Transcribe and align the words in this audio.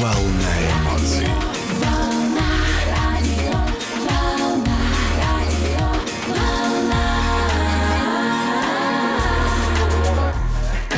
Волна 0.00 0.12
эмоций. 0.84 1.26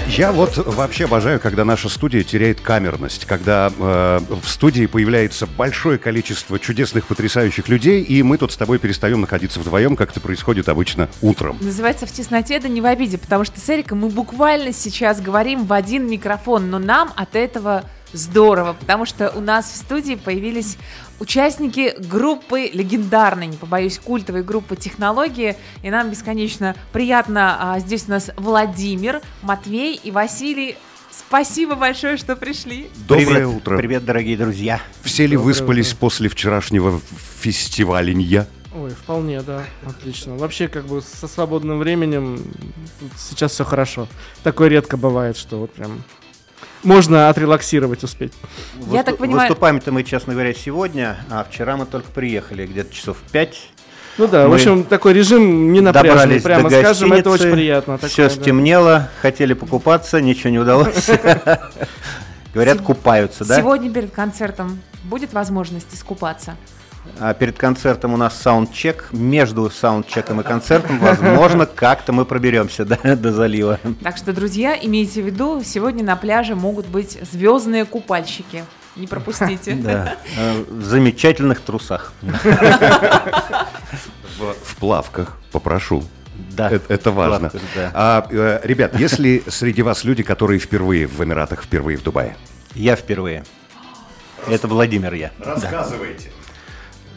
Я 0.07 0.33
вот 0.33 0.59
вообще 0.59 1.05
обожаю, 1.05 1.41
когда 1.41 1.65
наша 1.65 1.89
студия 1.89 2.23
теряет 2.25 2.61
камерность, 2.61 3.25
когда 3.25 3.73
э, 3.75 4.21
в 4.29 4.47
студии 4.47 4.85
появляется 4.85 5.47
большое 5.47 5.97
количество 5.97 6.59
чудесных, 6.59 7.07
потрясающих 7.07 7.69
людей, 7.71 8.03
и 8.03 8.23
мы 8.23 8.37
тут 8.37 8.53
с 8.53 8.57
тобой 8.59 8.79
перестаем 8.79 9.23
находиться 9.23 9.61
вдвоем, 9.61 9.97
как 9.97 10.11
это 10.11 10.21
происходит 10.21 10.69
обычно 10.69 11.09
утром. 11.23 11.57
Называется 11.63 12.05
в 12.05 12.13
тесноте, 12.13 12.61
да 12.61 12.69
не 12.69 12.83
в 12.83 12.87
обиде, 12.87 13.17
потому 13.17 13.45
что 13.45 13.61
с 13.61 13.71
Эриком 13.71 14.01
мы 14.01 14.11
буквально 14.11 14.75
сейчас 14.75 15.23
говорим 15.23 15.65
в 15.65 15.73
один 15.73 16.07
микрофон, 16.07 16.69
но 16.69 16.79
нам 16.79 17.13
от 17.17 17.35
этого 17.35 17.85
здорово, 18.13 18.75
потому 18.79 19.07
что 19.07 19.31
у 19.31 19.41
нас 19.41 19.71
в 19.71 19.77
студии 19.77 20.15
появились 20.15 20.77
участники 21.19 21.95
группы 21.99 22.71
легендарной, 22.73 23.47
не 23.47 23.57
побоюсь, 23.57 23.99
культовой 23.99 24.43
группы 24.43 24.77
«Технологии», 24.77 25.57
и 25.83 25.91
нам 25.91 26.11
бесконечно 26.11 26.75
приятно. 26.93 27.75
А, 27.75 27.79
здесь 27.79 28.05
у 28.09 28.11
нас 28.11 28.31
Владимир, 28.37 29.21
Матвей 29.43 29.95
и 30.03 30.11
Василий. 30.11 30.77
Спасибо 31.11 31.75
большое, 31.75 32.17
что 32.17 32.37
пришли. 32.37 32.89
Доброе 33.07 33.27
Привет, 33.27 33.47
утро. 33.49 33.77
Привет, 33.77 34.05
дорогие 34.05 34.37
друзья. 34.37 34.81
Все 35.03 35.27
ли 35.27 35.37
выспались 35.37 35.93
после 35.93 36.29
вчерашнего 36.29 37.01
фестиваля? 37.41 38.47
Ой, 38.73 38.91
вполне, 38.91 39.43
да, 39.43 39.65
отлично. 39.85 40.37
Вообще, 40.37 40.69
как 40.69 40.87
бы 40.87 41.03
со 41.03 41.27
свободным 41.27 41.81
временем 41.81 42.41
сейчас 43.19 43.53
все 43.53 43.65
хорошо. 43.65 44.07
Такое 44.45 44.69
редко 44.69 44.97
бывает, 44.97 45.37
что 45.37 45.59
вот 45.59 45.73
прям 45.73 46.03
можно 46.83 47.29
отрелаксировать 47.29 48.03
успеть. 48.05 48.33
Я 48.91 49.03
так 49.03 49.19
понимаю- 49.19 49.49
Выступаем-то 49.49 49.93
мы, 49.93 50.03
честно 50.05 50.33
говоря, 50.33 50.55
сегодня, 50.55 51.19
а 51.31 51.47
вчера 51.49 51.77
мы 51.77 51.87
только 51.87 52.11
приехали, 52.11 52.67
где-то 52.67 52.95
часов 52.95 53.17
в 53.19 53.31
пять. 53.31 53.71
Ну 54.19 54.27
да, 54.27 54.47
в 54.47 54.51
Мы 54.51 54.57
общем, 54.57 54.85
такой 54.85 55.13
режим 55.15 55.73
не 55.73 55.81
напряженный, 55.81 56.41
Добрались 56.41 56.43
прямо 56.43 56.69
до 56.69 56.81
скажем, 56.81 57.13
это 57.13 57.31
гостиницы, 57.31 57.49
очень 57.49 57.57
приятно. 57.57 57.99
Все 57.99 58.09
такое, 58.09 58.29
да. 58.29 58.35
стемнело, 58.43 59.09
хотели 59.23 59.55
покупаться, 59.55 60.21
ничего 60.21 60.51
не 60.51 60.59
удалось. 60.59 61.09
Говорят, 62.55 62.81
купаются, 62.81 63.45
да? 63.45 63.59
Сегодня 63.59 63.91
перед 63.93 64.11
концертом 64.11 64.81
будет 65.05 65.33
возможность 65.33 65.95
искупаться. 65.95 66.57
А 67.19 67.35
перед 67.35 67.59
концертом 67.59 68.15
у 68.15 68.17
нас 68.17 68.41
саундчек. 68.41 69.09
Между 69.13 69.69
саундчеком 69.71 70.41
и 70.41 70.45
концертом, 70.45 70.99
возможно, 70.99 71.67
как-то 71.75 72.13
мы 72.13 72.25
проберемся 72.25 72.85
до, 72.85 73.17
до 73.17 73.33
залива. 73.33 73.79
Так 74.03 74.17
что, 74.17 74.33
друзья, 74.33 74.77
имейте 74.81 75.23
в 75.23 75.27
виду, 75.27 75.63
сегодня 75.65 76.05
на 76.05 76.17
пляже 76.17 76.55
могут 76.55 76.87
быть 76.87 77.19
звездные 77.31 77.85
купальщики. 77.85 78.65
Не 78.97 79.07
пропустите. 79.07 79.73
Да. 79.83 80.17
э, 80.39 80.65
В 80.69 80.85
замечательных 80.85 81.61
трусах. 81.61 82.13
В, 84.39 84.77
плавках, 84.77 85.37
попрошу. 85.53 86.03
Да. 86.51 86.71
Это, 86.71 86.93
это 86.93 87.11
важно. 87.11 87.51
Плавках, 87.51 87.63
да. 87.75 87.91
А, 87.95 88.27
э, 88.31 88.61
ребят, 88.65 88.99
если 88.99 89.43
среди 89.49 89.83
вас 89.83 90.05
люди, 90.05 90.23
которые 90.23 90.59
впервые 90.59 91.07
в 91.07 91.23
Эмиратах, 91.23 91.63
впервые 91.63 91.99
в 91.99 92.03
Дубае? 92.03 92.37
Я 92.75 92.97
впервые. 92.97 93.45
Это 94.49 94.67
Владимир 94.69 95.13
я. 95.13 95.31
Рассказывайте. 95.39 96.31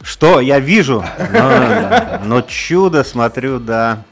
Что 0.04 0.42
я 0.42 0.60
вижу? 0.60 1.04
Но, 1.32 2.20
но 2.26 2.42
чудо 2.42 3.04
смотрю, 3.06 3.60
да. 3.60 4.04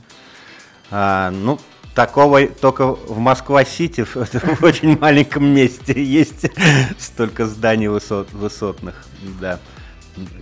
А, 0.89 1.31
ну, 1.31 1.59
такого 1.93 2.47
только 2.47 2.87
в 2.87 3.19
Москва-Сити, 3.19 4.05
в, 4.05 4.15
очень 4.63 4.97
маленьком 4.97 5.45
месте 5.45 6.01
есть 6.01 6.49
столько 6.97 7.45
зданий 7.45 7.87
высот, 7.87 8.31
высотных, 8.31 9.05
да. 9.41 9.59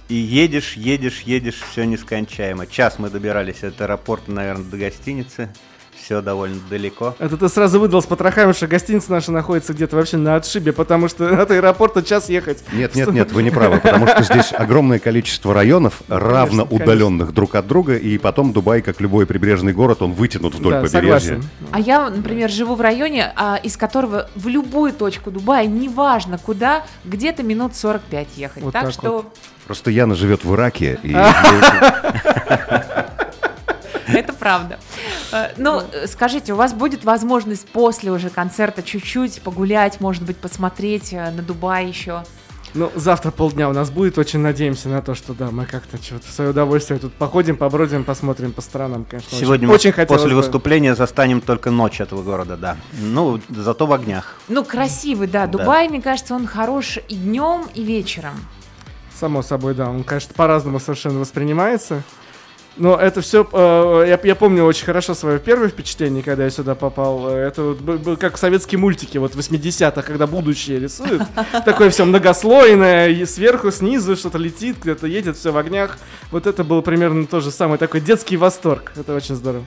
И 0.07 0.15
едешь, 0.15 0.73
едешь, 0.73 1.21
едешь, 1.21 1.61
все 1.71 1.85
нескончаемо. 1.85 2.67
Час 2.67 2.99
мы 2.99 3.09
добирались 3.09 3.63
от 3.63 3.81
аэропорта, 3.81 4.31
наверное, 4.31 4.65
до 4.65 4.77
гостиницы. 4.77 5.53
Все 6.09 6.23
довольно 6.23 6.59
далеко. 6.67 7.15
Это 7.19 7.37
ты 7.37 7.47
сразу 7.49 7.79
выдал 7.79 8.01
с 8.01 8.07
потрохами, 8.07 8.51
что 8.53 8.65
гостиница 8.65 9.11
наша 9.11 9.31
находится 9.31 9.75
где-то 9.75 9.95
вообще 9.95 10.17
на 10.17 10.37
отшибе, 10.37 10.73
потому 10.73 11.07
что 11.07 11.27
от 11.43 11.51
аэропорта 11.51 12.01
час 12.01 12.29
ехать. 12.29 12.63
Нет, 12.73 12.95
нет, 12.95 13.11
нет, 13.11 13.31
вы 13.31 13.43
не 13.43 13.51
правы, 13.51 13.79
потому 13.79 14.07
что 14.07 14.23
здесь 14.23 14.51
огромное 14.51 14.97
количество 14.97 15.53
районов, 15.53 16.01
равно 16.07 16.65
конечно. 16.65 16.83
удаленных 16.83 17.31
друг 17.31 17.53
от 17.53 17.67
друга, 17.67 17.95
и 17.95 18.17
потом 18.17 18.53
Дубай, 18.53 18.81
как 18.81 18.99
любой 19.01 19.27
прибрежный 19.27 19.71
город, 19.71 20.01
он 20.01 20.13
вытянут 20.13 20.55
вдоль 20.55 20.73
Да, 20.73 20.81
побережья. 20.81 21.19
согласен. 21.19 21.43
А 21.69 21.79
я, 21.79 22.09
например, 22.09 22.49
живу 22.49 22.73
в 22.73 22.81
районе, 22.81 23.31
а, 23.35 23.57
из 23.57 23.77
которого 23.77 24.31
в 24.33 24.47
любую 24.47 24.93
точку 24.93 25.29
Дубая, 25.29 25.67
неважно 25.67 26.39
куда, 26.39 26.85
где-то 27.05 27.43
минут 27.43 27.75
45 27.75 28.29
ехать. 28.35 28.63
Вот 28.63 28.73
так, 28.73 28.85
так 28.85 28.93
что 28.93 29.31
Просто 29.67 29.91
Яна 29.91 30.15
живет 30.15 30.43
в 30.43 30.55
Ираке, 30.55 30.99
и 31.03 31.11
это 34.11 34.33
правда. 34.33 34.79
Э, 35.31 35.49
Ну, 35.57 35.81
э, 35.91 36.07
скажите, 36.07 36.53
у 36.53 36.55
вас 36.55 36.73
будет 36.73 37.03
возможность 37.05 37.67
после 37.69 38.11
уже 38.11 38.29
концерта 38.29 38.81
чуть-чуть 38.83 39.41
погулять, 39.41 39.99
может 40.01 40.23
быть, 40.23 40.37
посмотреть 40.37 41.13
э, 41.13 41.31
на 41.31 41.41
Дубай 41.41 41.87
еще? 41.87 42.23
Ну, 42.75 42.91
завтра 42.95 43.31
полдня 43.31 43.67
у 43.67 43.73
нас 43.73 43.89
будет, 43.89 44.19
очень 44.19 44.39
надеемся 44.39 44.89
на 44.89 45.01
то, 45.01 45.15
что 45.15 45.33
да, 45.33 45.49
мы 45.49 45.65
как-то 45.65 45.97
что-то 45.97 46.27
в 46.27 46.31
свое 46.31 46.51
удовольствие 46.51 46.99
тут 46.99 47.13
походим, 47.13 47.57
побродим, 47.57 48.03
посмотрим 48.03 48.51
по 48.53 48.61
сторонам, 48.61 49.05
конечно. 49.09 49.29
очень- 49.35 49.45
Сегодня 49.47 49.67
мы 49.67 49.73
очень 49.73 49.91
хотелось 49.91 50.21
после 50.21 50.35
бы. 50.35 50.41
выступления 50.41 50.93
застанем 50.93 51.41
только 51.41 51.71
ночь 51.71 51.99
этого 51.99 52.21
города, 52.21 52.57
да. 52.57 52.77
Ну, 53.01 53.39
зато 53.49 53.87
в 53.87 53.93
огнях. 53.93 54.35
Ну, 54.49 54.63
красивый, 54.63 55.27
да. 55.27 55.47
Да. 55.47 55.57
Дубай, 55.57 55.89
мне 55.89 55.99
кажется, 55.99 56.35
он 56.35 56.45
хорош 56.45 56.99
и 57.07 57.15
днем, 57.15 57.65
и 57.73 57.81
вечером. 57.83 58.33
Само 59.19 59.41
собой, 59.41 59.73
да, 59.73 59.89
он, 59.89 60.03
конечно, 60.03 60.33
по-разному 60.35 60.79
совершенно 60.79 61.19
воспринимается. 61.19 62.03
Но 62.79 62.95
это 62.95 63.19
все, 63.19 63.45
я, 64.07 64.17
я 64.23 64.35
помню 64.35 64.63
очень 64.63 64.85
хорошо 64.85 65.13
свое 65.13 65.37
первое 65.37 65.67
впечатление, 65.67 66.23
когда 66.23 66.45
я 66.45 66.49
сюда 66.49 66.75
попал. 66.75 67.29
Э, 67.29 67.47
Это 67.47 67.61
вот 67.61 67.81
был 67.81 68.15
как 68.15 68.37
советские 68.37 68.79
мультики, 68.79 69.17
вот 69.17 69.35
80-х, 69.35 70.01
когда 70.01 70.27
будущее 70.27 70.79
рисуют. 70.79 71.23
Такое 71.65 71.89
все 71.89 72.05
многослойное, 72.05 73.09
и 73.09 73.25
сверху, 73.25 73.69
снизу 73.71 74.15
что-то 74.15 74.37
летит, 74.37 74.77
где-то 74.81 75.07
едет, 75.07 75.35
все 75.35 75.51
в 75.51 75.57
огнях. 75.57 75.97
Вот 76.31 76.47
это 76.47 76.63
был 76.63 76.81
примерно 76.81 77.27
то 77.27 77.41
же 77.41 77.51
самое, 77.51 77.77
такой 77.77 77.99
детский 77.99 78.37
восторг. 78.37 78.93
Это 78.95 79.13
очень 79.13 79.35
здорово. 79.35 79.65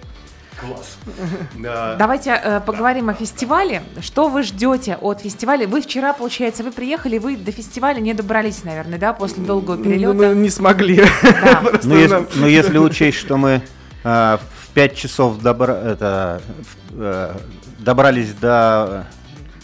Давайте 1.99 2.31
э, 2.43 2.61
поговорим 2.61 3.09
о 3.09 3.15
фестивале. 3.15 3.83
Что 4.01 4.29
вы 4.29 4.43
ждете 4.43 4.97
от 5.01 5.21
фестиваля? 5.21 5.67
Вы 5.67 5.81
вчера, 5.83 6.13
получается, 6.13 6.63
вы 6.63 6.73
приехали, 6.73 7.19
вы 7.19 7.37
до 7.37 7.53
фестиваля 7.53 8.01
не 8.01 8.15
добрались, 8.15 8.65
наверное, 8.65 8.99
да, 8.99 9.13
после 9.13 9.45
долгого 9.45 9.77
Ну, 9.77 9.85
перелета? 9.85 10.13
Мы 10.15 10.27
не 10.35 10.51
смогли. 10.51 11.05
Да. 11.23 11.57
Просто 11.63 11.89
Ну, 11.89 11.97
если, 11.97 12.15
нам- 12.15 12.27
ну, 12.35 12.47
если 12.47 12.79
учесть, 12.79 13.19
что 13.19 13.37
мы 13.37 13.63
а, 14.05 14.39
в 14.65 14.69
5 14.75 14.97
часов 14.97 15.39
добра- 15.39 15.93
это, 15.93 16.41
э, 16.93 17.35
добрались 17.79 18.33
до... 18.35 19.07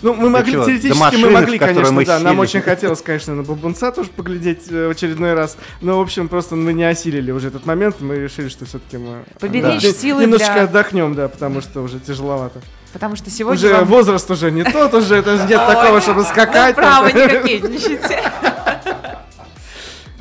Ну, 0.03 0.14
мы 0.14 0.31
могли, 0.31 0.53
чего, 0.53 0.64
теоретически 0.64 0.98
машины, 0.98 1.26
мы 1.26 1.31
могли, 1.32 1.59
конечно, 1.59 1.92
мы 1.92 2.04
да. 2.04 2.19
Нам 2.20 2.34
сели. 2.34 2.41
очень 2.41 2.60
хотелось, 2.60 3.03
конечно, 3.03 3.34
на 3.34 3.42
Бабунца 3.42 3.91
тоже 3.91 4.10
поглядеть 4.10 4.70
э, 4.70 4.86
в 4.86 4.91
очередной 4.91 5.34
раз. 5.34 5.56
Но, 5.81 5.98
в 5.98 6.03
общем, 6.03 6.28
просто 6.28 6.54
мы 6.54 6.72
не 6.72 6.84
осилили 6.84 7.32
уже 7.32 7.48
этот 7.48 7.66
момент. 7.66 7.97
Мы 8.00 8.16
решили, 8.16 8.48
что 8.48 8.64
все-таки 8.64 8.97
мы... 8.97 9.25
Поберечь 9.41 9.82
да, 9.82 9.92
силы 9.92 10.22
Немножечко 10.22 10.53
для- 10.54 10.62
отдохнем, 10.64 11.14
да, 11.14 11.28
потому 11.28 11.60
что 11.60 11.82
уже 11.82 11.98
тяжеловато. 11.98 12.60
Потому 12.92 13.16
что 13.16 13.31
сегодня 13.31 13.59
уже 13.59 13.75
вам... 13.75 13.84
возраст 13.86 14.31
уже 14.31 14.50
не 14.50 14.64
тот, 14.64 14.94
уже 14.94 15.16
это 15.16 15.36
нет 15.48 15.60
такого, 15.66 16.00
чтобы 16.00 16.22
скакать. 16.25 16.76
Право, 16.76 17.09
не 17.09 17.12
кокетничайте. 17.28 18.22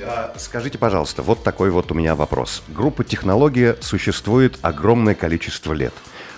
А, 0.07 0.33
Скажите, 0.38 0.77
пожалуйста, 0.77 1.21
вот 1.21 1.44
такой 1.44 1.69
вот 1.69 1.91
у 1.91 1.95
меня 1.95 2.15
вопрос. 2.15 2.63
Группа 2.69 3.03
«Технология» 3.03 3.77
существует 3.81 4.57
огромное 4.61 5.15
количество 5.15 5.73
лет. 5.73 5.94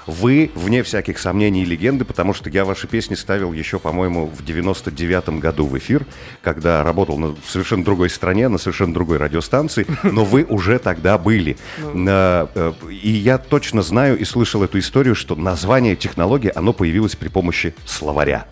Вы, 0.10 0.50
вне 0.56 0.82
всяких 0.82 1.20
сомнений 1.20 1.62
и 1.62 1.66
легенды, 1.66 2.04
потому 2.04 2.34
что 2.34 2.50
я 2.50 2.66
ваши 2.66 2.88
песни 2.88 3.14
ставил 3.14 3.54
еще, 3.54 3.78
по-моему, 3.78 4.26
в 4.26 4.44
99-м 4.44 5.40
году 5.40 5.68
в 5.68 5.78
эфир, 5.78 6.06
когда 6.42 6.84
работал 6.84 7.18
на 7.20 7.36
совершенно 7.48 7.84
другой 7.84 8.10
стране, 8.10 8.48
на 8.48 8.58
совершенно 8.58 8.92
другой 8.92 9.18
радиостанции, 9.18 9.86
но 10.04 10.26
вы 10.26 10.46
уже 10.46 10.80
тогда 10.80 11.20
были. 11.20 11.58
На, 11.94 12.50
э, 12.56 12.74
И 12.90 13.12
я 13.12 13.38
точно 13.38 13.84
знаю 13.84 14.18
и 14.18 14.26
слышал 14.26 14.64
эту 14.64 14.80
историю, 14.80 15.14
что 15.14 15.36
название 15.36 15.96
«Технология», 15.96 16.52
оно 16.56 16.74
появилось 16.74 17.16
при 17.16 17.28
помощи 17.28 17.76
словаря. 17.86 18.48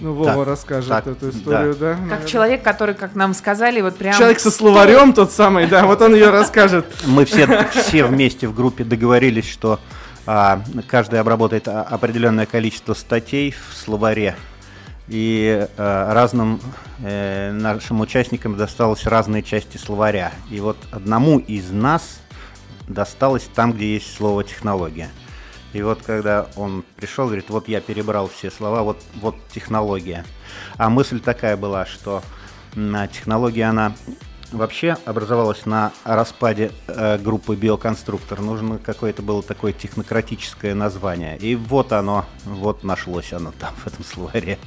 Ну, 0.00 0.14
Вова 0.14 0.34
Так, 0.34 0.46
расскажет 0.48 0.88
так, 0.88 1.06
эту 1.06 1.30
историю, 1.30 1.76
да. 1.76 1.92
Как 1.92 2.00
наверное. 2.00 2.26
человек, 2.26 2.62
который, 2.64 2.96
как 2.96 3.14
нам 3.14 3.34
сказали, 3.34 3.80
вот 3.80 3.96
прям... 3.96 4.18
Человек 4.18 4.40
со 4.40 4.50
словарем 4.50 5.12
тот 5.12 5.30
самый, 5.30 5.68
да, 5.68 5.86
вот 5.86 6.02
он 6.02 6.14
ее 6.14 6.30
расскажет. 6.30 6.86
Мы 7.06 7.24
все, 7.24 7.68
все 7.70 8.04
вместе 8.04 8.48
в 8.48 8.54
группе 8.54 8.82
договорились, 8.82 9.48
что 9.48 9.78
каждый 10.24 11.20
обработает 11.20 11.68
а, 11.68 11.82
определенное 11.82 12.46
количество 12.46 12.94
статей 12.94 13.52
в 13.52 13.74
словаре. 13.74 14.36
И 15.08 15.66
а, 15.76 16.14
разным 16.14 16.60
э, 17.00 17.50
нашим 17.52 18.00
участникам 18.00 18.56
досталось 18.56 19.04
разные 19.06 19.42
части 19.42 19.76
словаря. 19.76 20.32
И 20.50 20.60
вот 20.60 20.76
одному 20.90 21.38
из 21.38 21.70
нас 21.70 22.20
досталось 22.88 23.48
там, 23.54 23.72
где 23.72 23.94
есть 23.94 24.14
слово 24.14 24.44
технология. 24.44 25.08
И 25.72 25.82
вот 25.82 26.02
когда 26.02 26.46
он 26.56 26.84
пришел, 26.96 27.26
говорит, 27.26 27.48
вот 27.48 27.66
я 27.66 27.80
перебрал 27.80 28.28
все 28.28 28.50
слова, 28.50 28.82
вот, 28.82 29.02
вот 29.14 29.36
технология. 29.52 30.24
А 30.76 30.90
мысль 30.90 31.18
такая 31.18 31.56
была, 31.56 31.86
что 31.86 32.22
м, 32.76 33.08
технология, 33.08 33.64
она 33.64 33.94
вообще 34.52 34.96
образовалась 35.04 35.66
на 35.66 35.92
распаде 36.04 36.70
э, 36.86 37.18
группы 37.18 37.56
биоконструктор. 37.56 38.40
Нужно 38.40 38.78
какое-то 38.78 39.22
было 39.22 39.42
такое 39.42 39.72
технократическое 39.72 40.74
название. 40.74 41.36
И 41.38 41.54
вот 41.56 41.92
оно, 41.92 42.24
вот 42.44 42.84
нашлось 42.84 43.32
оно 43.32 43.52
там 43.58 43.74
в 43.76 43.86
этом 43.86 44.04
словаре. 44.04 44.58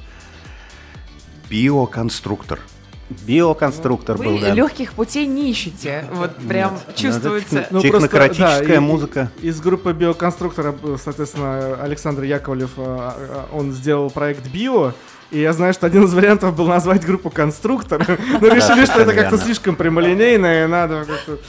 Биоконструктор. 1.49 2.59
Биоконструктор 3.27 4.17
Вы 4.17 4.25
был, 4.25 4.39
да. 4.39 4.51
легких 4.51 4.93
путей 4.93 5.27
не 5.27 5.51
ищете. 5.51 6.05
Вот 6.11 6.35
прям 6.37 6.73
Нет. 6.73 6.83
Ну, 6.87 6.93
чувствуется. 6.95 7.67
техно- 7.69 7.81
Технократическая 7.81 8.67
да, 8.67 8.75
и- 8.75 8.79
музыка. 8.79 9.31
Из 9.43 9.59
группы 9.61 9.93
биоконструктора, 9.93 10.75
э, 10.81 10.97
соответственно, 11.03 11.75
Александр 11.83 12.23
Яковлев, 12.23 12.71
э, 12.77 13.11
э, 13.15 13.43
он 13.53 13.73
сделал 13.73 14.09
проект 14.09 14.47
Био, 14.47 14.93
и 15.31 15.39
я 15.39 15.53
знаю, 15.53 15.73
что 15.73 15.87
один 15.87 16.05
из 16.05 16.13
вариантов 16.13 16.55
был 16.55 16.67
назвать 16.67 17.05
группу 17.05 17.29
Конструктор, 17.29 18.05
но 18.41 18.47
решили, 18.47 18.85
что 18.85 19.01
это 19.01 19.13
как-то 19.13 19.37
слишком 19.37 19.75
прямолинейно, 19.75 20.63
и 20.63 20.67
надо 20.67 21.05
как-то... 21.05 21.39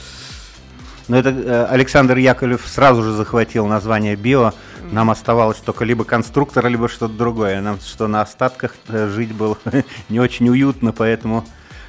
Но 1.07 1.17
это 1.17 1.29
э, 1.29 1.65
Александр 1.69 2.17
Яковлев 2.17 2.67
сразу 2.67 3.01
же 3.01 3.13
захватил 3.13 3.65
название 3.65 4.17
био. 4.17 4.51
Нам 4.91 5.09
оставалось 5.09 5.57
только 5.57 5.85
либо 5.85 6.03
конструктор, 6.03 6.67
либо 6.67 6.89
что-то 6.89 7.13
другое. 7.13 7.61
Нам 7.61 7.79
что 7.79 8.07
на 8.07 8.21
остатках 8.21 8.75
э, 8.89 9.07
жить 9.07 9.33
было 9.33 9.57
не 10.09 10.19
очень 10.19 10.49
уютно, 10.49 10.91
поэтому 10.91 11.45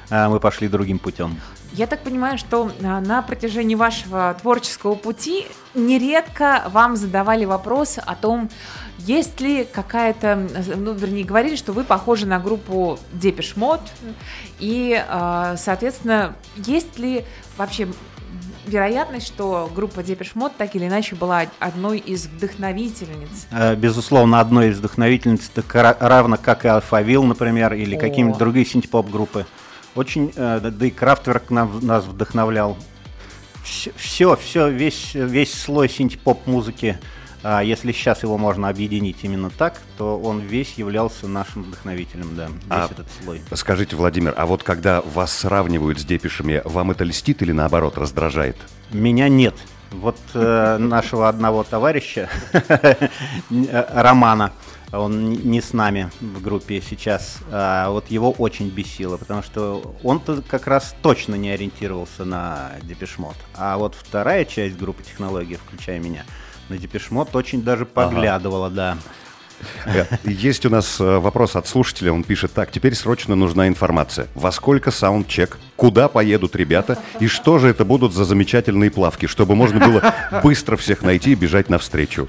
э, 0.09 0.27
мы 0.29 0.39
пошли 0.39 0.69
другим 0.69 0.99
путем. 0.99 1.37
Я 1.73 1.85
так 1.87 2.01
понимаю, 2.01 2.37
что 2.37 2.71
а, 2.83 2.99
на 2.99 3.21
протяжении 3.21 3.75
вашего 3.75 4.35
творческого 4.41 4.95
пути 4.95 5.45
нередко 5.75 6.63
вам 6.71 6.95
задавали 6.95 7.45
вопрос 7.45 7.99
о 8.03 8.15
том, 8.15 8.49
есть 8.97 9.39
ли 9.39 9.65
какая-то, 9.71 10.47
ну, 10.75 10.93
вернее, 10.93 11.23
говорили, 11.23 11.55
что 11.55 11.71
вы 11.71 11.83
похожи 11.83 12.25
на 12.25 12.39
группу 12.39 12.99
Depeche 13.13 13.55
Mode, 13.55 13.81
и, 14.59 15.01
а, 15.07 15.55
соответственно, 15.57 16.35
есть 16.55 16.97
ли 16.97 17.23
вообще 17.55 17.87
вероятность, 18.65 19.27
что 19.27 19.69
группа 19.73 20.03
Depeche 20.03 20.35
Mode 20.35 20.53
так 20.57 20.75
или 20.75 20.87
иначе 20.87 21.15
была 21.15 21.43
одной 21.59 21.99
из 21.99 22.25
вдохновительниц? 22.27 23.47
Э, 23.51 23.75
Безусловно, 23.75 24.39
одной 24.39 24.69
из 24.69 24.77
вдохновительниц, 24.79 25.49
так 25.53 25.73
ра- 25.75 25.97
равно 25.99 26.37
как 26.41 26.65
и 26.65 26.67
Алфавил, 26.67 27.23
например, 27.23 27.73
или 27.73 27.95
какие-нибудь 27.95 28.37
другие 28.37 28.65
синтепоп-группы. 28.65 29.45
Очень, 29.95 30.31
э, 30.35 30.59
да 30.61 30.85
и 30.85 30.89
Крафтверк 30.89 31.49
нас 31.49 32.05
вдохновлял. 32.05 32.77
Все, 33.63 34.35
все, 34.35 34.69
весь, 34.69 35.13
весь 35.13 35.53
слой 35.53 35.89
синтепоп-музыки, 35.89 36.97
а, 37.41 37.61
если 37.61 37.91
сейчас 37.91 38.23
его 38.23 38.37
можно 38.37 38.67
объединить 38.67 39.17
именно 39.21 39.49
так, 39.49 39.79
то 39.97 40.19
он 40.19 40.39
весь 40.39 40.73
являлся 40.73 41.27
нашим 41.27 41.63
вдохновителем, 41.63 42.35
да, 42.35 42.47
весь 42.47 42.57
А 42.69 42.87
этот 42.91 43.07
слой. 43.23 43.41
Скажите, 43.53 43.95
Владимир, 43.95 44.33
а 44.35 44.45
вот 44.45 44.63
когда 44.63 45.01
вас 45.01 45.31
сравнивают 45.31 45.99
с 45.99 46.05
депишами, 46.05 46.61
вам 46.65 46.91
это 46.91 47.05
льстит 47.05 47.41
или 47.41 47.51
наоборот 47.51 47.97
раздражает? 47.97 48.57
Меня 48.91 49.29
нет. 49.29 49.55
Вот 49.91 50.17
э, 50.33 50.77
нашего 50.79 51.29
одного 51.29 51.63
товарища, 51.63 52.29
э, 52.51 53.09
Романа, 53.49 54.51
он 54.91 55.33
не 55.33 55.61
с 55.61 55.73
нами 55.73 56.09
в 56.19 56.41
группе 56.41 56.81
сейчас, 56.81 57.37
а 57.51 57.89
вот 57.89 58.09
его 58.09 58.31
очень 58.31 58.69
бесило, 58.69 59.17
потому 59.17 59.43
что 59.43 59.95
он-то 60.03 60.41
как 60.41 60.67
раз 60.67 60.95
точно 61.01 61.35
не 61.35 61.51
ориентировался 61.51 62.25
на 62.25 62.71
Депешмот. 62.83 63.35
А 63.55 63.77
вот 63.77 63.95
вторая 63.95 64.45
часть 64.45 64.77
группы 64.77 65.03
технологий, 65.03 65.55
включая 65.55 65.99
меня, 65.99 66.25
на 66.69 66.77
Депешмот 66.77 67.35
очень 67.35 67.61
даже 67.61 67.85
поглядывала, 67.85 68.69
да. 68.69 68.97
Э, 69.85 70.05
Есть 70.23 70.65
у 70.65 70.69
нас 70.69 70.99
э, 70.99 71.19
вопрос 71.19 71.55
от 71.55 71.67
слушателя, 71.67 72.13
он 72.13 72.23
пишет 72.23 72.53
так, 72.53 72.71
теперь 72.71 72.95
срочно 72.95 73.35
нужна 73.35 73.67
информация. 73.67 74.27
Во 74.35 74.51
сколько 74.51 74.91
саундчек, 74.91 75.57
куда 75.75 76.07
поедут 76.07 76.55
ребята 76.55 76.97
и 77.19 77.27
что 77.27 77.59
же 77.59 77.69
это 77.69 77.85
будут 77.85 78.13
за 78.13 78.25
замечательные 78.25 78.91
плавки, 78.91 79.25
чтобы 79.25 79.55
можно 79.55 79.85
было 79.85 80.13
быстро 80.43 80.77
всех 80.77 81.01
найти 81.01 81.33
и 81.33 81.35
бежать 81.35 81.69
навстречу. 81.69 82.27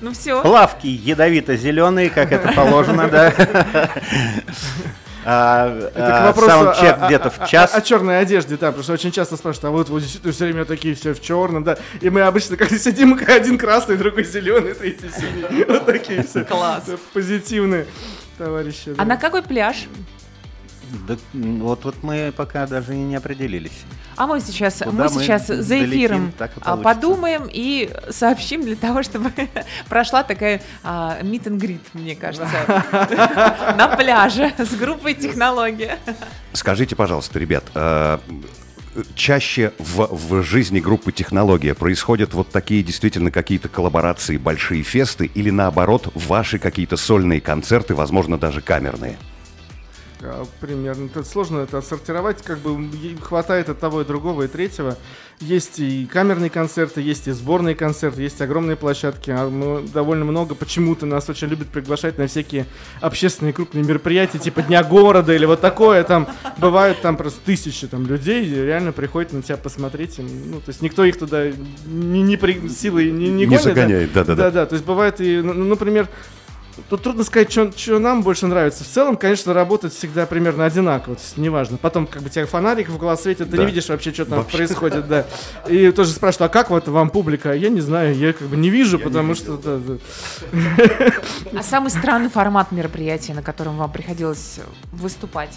Ну 0.00 0.12
все. 0.12 0.42
Плавки 0.42 0.86
ядовито-зеленые, 0.86 2.10
как 2.10 2.32
это 2.32 2.52
положено, 2.52 3.08
да. 3.08 3.32
А, 5.28 5.76
Это 5.88 5.90
к 5.92 6.20
а, 6.22 6.26
вопросу 6.26 6.50
Саундчек 6.50 6.98
где-то 7.06 7.30
в 7.30 7.48
час. 7.48 7.74
О, 7.74 7.78
о 7.78 7.80
черной 7.80 8.20
одежде, 8.20 8.56
да, 8.56 8.68
потому 8.68 8.84
что 8.84 8.92
очень 8.92 9.10
часто 9.10 9.36
спрашивают, 9.36 9.64
а 9.64 9.70
вот 9.76 9.88
вы 9.88 10.00
действительно 10.00 10.32
все 10.32 10.44
время 10.44 10.64
такие 10.64 10.94
все 10.94 11.14
в 11.14 11.20
черном, 11.20 11.64
да. 11.64 11.76
И 12.00 12.10
мы 12.10 12.20
обычно 12.20 12.56
как 12.56 12.70
сидим, 12.78 13.18
один 13.26 13.58
красный, 13.58 13.96
другой 13.96 14.22
зеленый, 14.22 14.74
третий 14.74 15.10
синий. 15.10 15.64
Вот 15.64 15.84
такие 15.84 16.22
все. 16.22 16.44
Класс. 16.44 16.84
Позитивные 17.12 17.86
товарищи. 18.38 18.90
А 18.92 18.98
да. 18.98 19.04
на 19.04 19.16
какой 19.16 19.42
пляж? 19.42 19.88
Да, 21.06 21.16
вот, 21.32 21.84
вот 21.84 22.02
мы 22.02 22.32
пока 22.36 22.66
даже 22.66 22.94
и 22.94 22.98
не 22.98 23.16
определились. 23.16 23.84
А 24.16 24.26
мы 24.26 24.40
сейчас, 24.40 24.82
Куда 24.84 25.04
мы 25.04 25.10
мы 25.10 25.22
сейчас 25.22 25.46
за 25.46 25.54
долетим, 25.54 25.90
эфиром 25.90 26.32
так 26.36 26.56
и 26.56 26.60
а, 26.62 26.76
подумаем 26.76 27.48
и 27.50 27.90
сообщим 28.10 28.62
для 28.62 28.76
того, 28.76 29.02
чтобы 29.02 29.32
прошла 29.88 30.22
такая 30.22 30.62
а, 30.82 31.18
meet 31.22 31.44
and 31.44 31.58
greet, 31.58 31.80
мне 31.92 32.14
кажется, 32.14 32.48
на 33.76 33.96
пляже 33.96 34.52
с 34.58 34.74
группой 34.74 35.14
технология. 35.14 35.98
Скажите, 36.52 36.96
пожалуйста, 36.96 37.38
ребят, 37.38 37.64
э, 37.74 38.18
чаще 39.14 39.72
в, 39.78 40.08
в 40.10 40.42
жизни 40.42 40.80
группы 40.80 41.12
«Технология» 41.12 41.74
происходят 41.74 42.34
вот 42.34 42.50
такие 42.50 42.82
действительно 42.82 43.30
какие-то 43.30 43.68
коллаборации, 43.68 44.36
большие 44.36 44.82
фесты 44.82 45.26
или 45.26 45.50
наоборот 45.50 46.10
ваши 46.14 46.58
какие-то 46.58 46.96
сольные 46.96 47.40
концерты, 47.40 47.94
возможно, 47.94 48.38
даже 48.38 48.60
камерные? 48.60 49.16
А, 50.28 50.46
Примерно. 50.60 51.06
Это 51.06 51.22
сложно 51.24 51.60
это 51.60 51.78
отсортировать, 51.78 52.42
как 52.42 52.58
бы 52.58 52.88
хватает 53.20 53.68
от 53.68 53.78
того 53.78 54.02
и 54.02 54.04
другого 54.04 54.42
и 54.42 54.48
третьего. 54.48 54.96
Есть 55.40 55.80
и 55.80 56.06
камерные 56.06 56.48
концерты, 56.48 57.02
есть 57.02 57.28
и 57.28 57.32
сборные 57.32 57.74
концерты, 57.74 58.22
есть 58.22 58.40
огромные 58.40 58.76
площадки. 58.76 59.30
А 59.30 59.48
мы 59.48 59.86
довольно 59.86 60.24
много 60.24 60.54
почему-то 60.54 61.04
нас 61.04 61.28
очень 61.28 61.48
любят 61.48 61.68
приглашать 61.68 62.16
на 62.16 62.26
всякие 62.26 62.64
общественные 63.02 63.52
крупные 63.52 63.84
мероприятия, 63.84 64.38
типа 64.38 64.62
Дня 64.62 64.82
города 64.82 65.34
или 65.34 65.44
вот 65.44 65.60
такое. 65.60 66.02
Там 66.04 66.26
бывают 66.56 67.00
там 67.02 67.16
просто 67.18 67.40
тысячи 67.44 67.86
там 67.86 68.06
людей, 68.06 68.48
реально 68.48 68.92
приходят 68.92 69.32
на 69.34 69.42
тебя 69.42 69.58
посмотреть. 69.58 70.18
Ну, 70.18 70.60
то 70.60 70.68
есть 70.70 70.80
никто 70.80 71.04
их 71.04 71.18
туда 71.18 71.50
не, 71.86 72.22
не 72.22 72.36
при- 72.38 72.68
силой 72.68 73.10
не, 73.10 73.28
не, 73.28 73.44
Не 73.44 73.46
гонит, 73.46 73.62
да. 73.62 73.68
загоняет, 73.70 74.12
да-да-да. 74.14 74.44
Да-да, 74.44 74.66
то 74.66 74.74
есть 74.74 74.86
бывает 74.86 75.20
и, 75.20 75.42
ну, 75.42 75.52
например, 75.52 76.08
Тут 76.88 77.02
трудно 77.02 77.24
сказать, 77.24 77.50
что 77.52 77.98
нам 77.98 78.22
больше 78.22 78.46
нравится. 78.46 78.84
В 78.84 78.86
целом, 78.86 79.16
конечно, 79.16 79.54
работать 79.54 79.94
всегда 79.94 80.26
примерно 80.26 80.64
одинаково. 80.64 81.16
То 81.16 81.22
есть, 81.22 81.36
неважно. 81.36 81.78
Потом, 81.78 82.06
как 82.06 82.22
бы, 82.22 82.30
тебя 82.30 82.46
фонарик 82.46 82.88
в 82.88 82.98
глаз 82.98 83.22
светит, 83.22 83.50
ты 83.50 83.56
Да. 83.56 83.62
не 83.62 83.66
видишь 83.66 83.88
вообще, 83.88 84.12
что 84.12 84.24
там 84.26 84.44
происходит, 84.44 85.08
да. 85.08 85.26
И 85.68 85.90
тоже 85.90 86.10
спрашивают, 86.12 86.50
а 86.50 86.52
как 86.52 86.70
вот 86.70 86.88
вам 86.88 87.10
публика? 87.10 87.52
Я 87.52 87.68
не 87.68 87.80
знаю, 87.80 88.16
я 88.16 88.32
как 88.32 88.46
бы 88.48 88.56
не 88.56 88.70
вижу, 88.70 88.98
потому 88.98 89.34
что... 89.34 89.56
да, 89.56 89.78
да. 89.78 89.96
А 91.58 91.62
самый 91.62 91.90
странный 91.90 92.30
формат 92.30 92.72
мероприятия, 92.72 93.34
на 93.34 93.42
котором 93.42 93.76
вам 93.76 93.90
приходилось 93.90 94.60
выступать? 94.92 95.50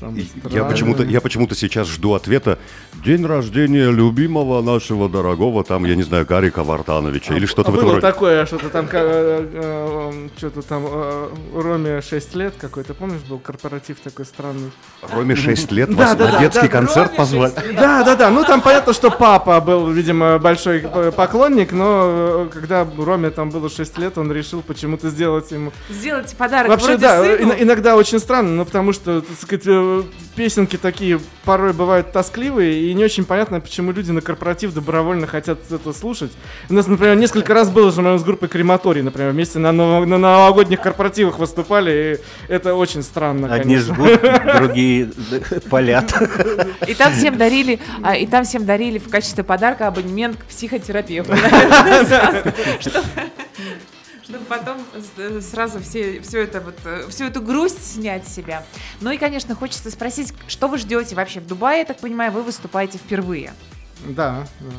Самый 0.00 0.26
Я 0.48 0.64
почему-то, 0.64 1.02
я 1.02 1.20
почему-то 1.20 1.54
сейчас 1.54 1.86
жду 1.86 2.14
ответа 2.14 2.58
«День 3.04 3.26
рождения 3.26 3.90
любимого 3.90 4.62
нашего 4.62 5.10
дорогого, 5.10 5.62
там, 5.62 5.84
я 5.84 5.94
не 5.94 6.02
знаю, 6.04 6.24
Гарика 6.24 6.64
Вартановича» 6.64 7.36
или 7.36 7.44
что-то 7.44 7.68
А 7.68 7.72
в 7.72 7.74
этом 7.74 7.84
было 7.84 7.94
роде. 7.96 8.06
такое, 8.06 8.46
что-то 8.46 8.70
там, 8.70 8.88
что-то 8.88 10.62
там, 10.62 10.86
э, 10.86 11.28
Роме 11.54 12.00
6 12.00 12.34
лет 12.34 12.54
какой-то, 12.58 12.94
помнишь, 12.94 13.20
был 13.28 13.38
корпоратив 13.38 13.98
такой 14.00 14.24
странный? 14.24 14.70
Роме 15.02 15.36
6 15.36 15.70
лет, 15.70 15.90
Да, 15.90 15.96
вас 15.96 16.16
да, 16.16 16.24
на 16.24 16.32
да, 16.32 16.40
детский 16.40 16.68
концерт 16.68 17.14
позвали. 17.14 17.52
Да, 17.74 18.02
да, 18.02 18.16
да. 18.16 18.30
Ну 18.30 18.42
там 18.44 18.62
понятно, 18.62 18.94
что 18.94 19.10
папа 19.10 19.60
был, 19.60 19.90
видимо, 19.90 20.38
большой 20.38 20.80
э, 20.82 21.12
поклонник, 21.14 21.72
но 21.72 22.46
э, 22.46 22.48
когда 22.50 22.88
Роме 22.96 23.28
там 23.28 23.50
было 23.50 23.68
6 23.68 23.98
лет, 23.98 24.16
он 24.16 24.32
решил 24.32 24.62
почему-то 24.62 25.10
сделать 25.10 25.50
ему. 25.50 25.72
Сделайте 25.90 26.34
подарок 26.36 26.70
Вообще, 26.70 26.96
да, 26.96 27.36
иногда 27.36 27.96
очень 27.96 28.18
странно, 28.18 28.50
но 28.50 28.64
потому 28.64 28.94
что, 28.94 29.20
так 29.20 29.38
сказать, 29.38 29.66
песенки 30.36 30.76
такие 30.76 31.20
порой 31.44 31.72
бывают 31.72 32.12
тоскливые, 32.12 32.90
и 32.90 32.94
не 32.94 33.04
очень 33.04 33.24
понятно, 33.24 33.60
почему 33.60 33.92
люди 33.92 34.10
на 34.10 34.20
корпоратив 34.20 34.72
добровольно 34.72 35.26
хотят 35.26 35.58
это 35.70 35.92
слушать. 35.92 36.32
У 36.68 36.74
нас, 36.74 36.86
например, 36.86 37.16
несколько 37.16 37.54
раз 37.54 37.70
было 37.70 37.90
же 37.92 38.02
мы 38.02 38.18
с 38.18 38.22
группой 38.22 38.48
Крематорий, 38.48 39.02
например, 39.02 39.32
вместе 39.32 39.58
на, 39.58 39.72
ново- 39.72 40.06
на 40.06 40.18
новогодних 40.18 40.80
корпоративах 40.80 41.38
выступали, 41.38 42.20
и 42.48 42.52
это 42.52 42.74
очень 42.74 43.02
странно, 43.02 43.52
Одни 43.52 43.76
конечно. 43.76 43.94
жгут, 43.94 44.20
другие 44.56 45.10
палят. 45.68 46.12
И 46.86 46.94
там 46.94 47.12
всем 47.12 47.36
дарили, 47.36 47.80
а, 48.02 48.16
и 48.16 48.26
там 48.26 48.44
всем 48.44 48.64
дарили 48.64 48.98
в 48.98 49.08
качестве 49.08 49.44
подарка 49.44 49.88
абонемент 49.88 50.36
к 50.36 50.44
психотерапевту. 50.46 51.32
Чтобы 54.30 54.44
чтобы 54.44 54.44
потом 54.44 54.78
с- 55.40 55.44
сразу 55.50 55.80
все, 55.80 56.20
все 56.20 56.42
это 56.44 56.60
вот, 56.60 56.78
э, 56.84 57.06
всю 57.08 57.24
эту 57.24 57.42
грусть 57.42 57.94
снять 57.94 58.26
с 58.28 58.32
себя. 58.34 58.64
Ну 59.00 59.10
и, 59.10 59.18
конечно, 59.18 59.54
хочется 59.56 59.90
спросить, 59.90 60.32
что 60.46 60.68
вы 60.68 60.78
ждете 60.78 61.14
вообще 61.16 61.40
в 61.40 61.46
Дубае, 61.46 61.80
я 61.80 61.84
так 61.84 61.98
понимаю, 61.98 62.30
вы 62.30 62.42
выступаете 62.42 62.98
впервые. 62.98 63.52
Да, 64.06 64.46
да. 64.60 64.70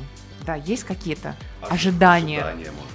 Да, 0.45 0.55
есть 0.55 0.85
какие-то 0.85 1.35
ожидания? 1.61 2.41
Ожидания, 2.41 2.71
может. 2.71 2.90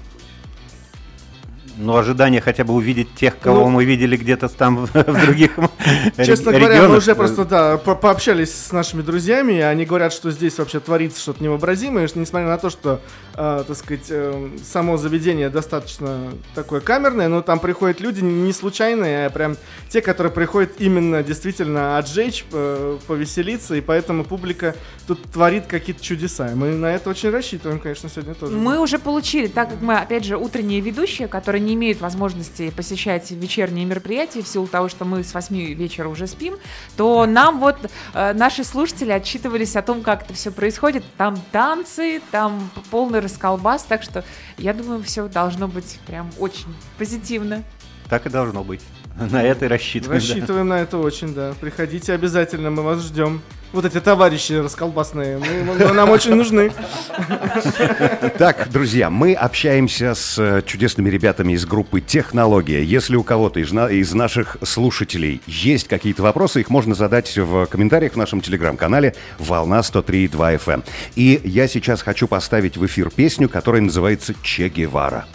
Ну, 1.78 1.96
ожидание 1.96 2.40
хотя 2.40 2.64
бы 2.64 2.74
увидеть 2.74 3.14
тех, 3.14 3.38
кого 3.38 3.60
Ну, 3.60 3.68
мы 3.68 3.84
видели 3.84 4.16
где-то 4.16 4.48
там 4.48 4.86
в 4.86 4.92
других 4.92 5.52
Честно 6.16 6.52
говоря, 6.52 6.88
мы 6.88 6.96
уже 6.96 7.14
просто, 7.14 7.44
да, 7.44 7.76
по- 7.76 7.94
пообщались 7.94 8.54
с 8.54 8.72
нашими 8.72 9.02
друзьями, 9.02 9.54
и 9.54 9.60
они 9.60 9.84
говорят, 9.84 10.12
что 10.12 10.30
здесь 10.30 10.58
вообще 10.58 10.80
творится 10.80 11.20
что-то 11.20 11.42
невообразимое, 11.42 12.08
что 12.08 12.18
несмотря 12.18 12.48
на 12.48 12.58
то, 12.58 12.70
что, 12.70 13.00
э, 13.34 13.64
так 13.66 13.76
сказать, 13.76 14.06
э, 14.08 14.48
само 14.64 14.96
заведение 14.96 15.50
достаточно 15.50 16.32
такое 16.54 16.80
камерное, 16.80 17.28
но 17.28 17.42
там 17.42 17.58
приходят 17.58 18.00
люди 18.00 18.20
не 18.20 18.52
случайные, 18.52 19.26
а 19.26 19.30
прям 19.30 19.56
те, 19.88 20.00
которые 20.00 20.32
приходят 20.32 20.72
именно 20.78 21.22
действительно 21.22 21.98
отжечь, 21.98 22.44
э, 22.52 22.98
повеселиться, 23.06 23.74
и 23.74 23.80
поэтому 23.80 24.24
публика 24.24 24.74
тут 25.06 25.22
творит 25.30 25.66
какие-то 25.66 26.02
чудеса. 26.02 26.50
И 26.52 26.54
Мы 26.54 26.68
на 26.68 26.86
это 26.86 27.10
очень 27.10 27.30
рассчитываем, 27.30 27.80
конечно, 27.80 28.08
сегодня 28.08 28.34
тоже. 28.34 28.54
Мы 28.54 28.80
уже 28.80 28.98
получили, 28.98 29.46
так 29.46 29.70
как 29.70 29.82
мы, 29.82 29.98
опять 29.98 30.24
же, 30.24 30.36
утренние 30.36 30.80
ведущие, 30.80 31.28
которые 31.28 31.65
не 31.66 31.74
имеют 31.74 32.00
возможности 32.00 32.70
посещать 32.70 33.30
вечерние 33.30 33.84
мероприятия 33.84 34.42
в 34.42 34.48
силу 34.48 34.66
того, 34.66 34.88
что 34.88 35.04
мы 35.04 35.22
с 35.22 35.34
8 35.34 35.54
вечера 35.74 36.08
уже 36.08 36.26
спим, 36.26 36.56
то 36.96 37.26
нам 37.26 37.60
вот 37.60 37.76
э, 38.14 38.32
наши 38.32 38.64
слушатели 38.64 39.10
отчитывались 39.10 39.76
о 39.76 39.82
том, 39.82 40.02
как 40.02 40.22
это 40.22 40.32
все 40.32 40.50
происходит. 40.50 41.04
Там 41.16 41.36
танцы, 41.52 42.22
там 42.30 42.70
полный 42.90 43.20
расколбас, 43.20 43.82
так 43.82 44.02
что 44.02 44.24
я 44.56 44.72
думаю, 44.72 45.02
все 45.02 45.28
должно 45.28 45.68
быть 45.68 45.98
прям 46.06 46.30
очень 46.38 46.74
позитивно. 46.96 47.62
Так 48.08 48.26
и 48.26 48.30
должно 48.30 48.62
быть. 48.62 48.80
На 49.30 49.42
это 49.42 49.64
и 49.64 49.68
рассчитываем. 49.68 50.20
да. 50.20 50.26
Рассчитываем 50.26 50.68
на 50.68 50.80
это 50.80 50.98
очень, 50.98 51.34
да. 51.34 51.54
Приходите 51.60 52.12
обязательно, 52.12 52.70
мы 52.70 52.82
вас 52.82 53.02
ждем. 53.02 53.40
Вот 53.72 53.84
эти 53.84 54.00
товарищи 54.00 54.52
расколбасные, 54.52 55.38
мы- 55.38 55.64
мы- 55.74 55.92
нам 55.92 56.10
очень 56.10 56.34
нужны. 56.34 56.72
Так, 58.38 58.68
друзья, 58.70 59.10
мы 59.10 59.34
общаемся 59.34 60.14
с 60.14 60.38
э, 60.38 60.62
чудесными 60.64 61.08
ребятами 61.10 61.52
из 61.52 61.64
группы 61.66 62.00
«Технология». 62.00 62.82
Если 62.84 63.16
у 63.16 63.22
кого-то 63.22 63.60
из, 63.60 63.72
из 63.72 64.12
наших 64.14 64.56
слушателей 64.62 65.40
есть 65.46 65.88
какие-то 65.88 66.22
вопросы, 66.22 66.60
их 66.60 66.70
можно 66.70 66.94
задать 66.94 67.36
в 67.36 67.66
комментариях 67.66 68.12
в 68.12 68.16
нашем 68.16 68.40
телеграм-канале 68.40 69.14
«Волна 69.38 69.80
103.2 69.80 70.30
FM». 70.58 70.72
эм». 70.74 70.84
И 71.16 71.40
я 71.44 71.66
сейчас 71.66 72.02
хочу 72.02 72.28
поставить 72.28 72.76
в 72.76 72.86
эфир 72.86 73.10
песню, 73.10 73.48
которая 73.48 73.82
называется 73.82 74.34
«Че 74.42 74.68
Гевара». 74.68 75.26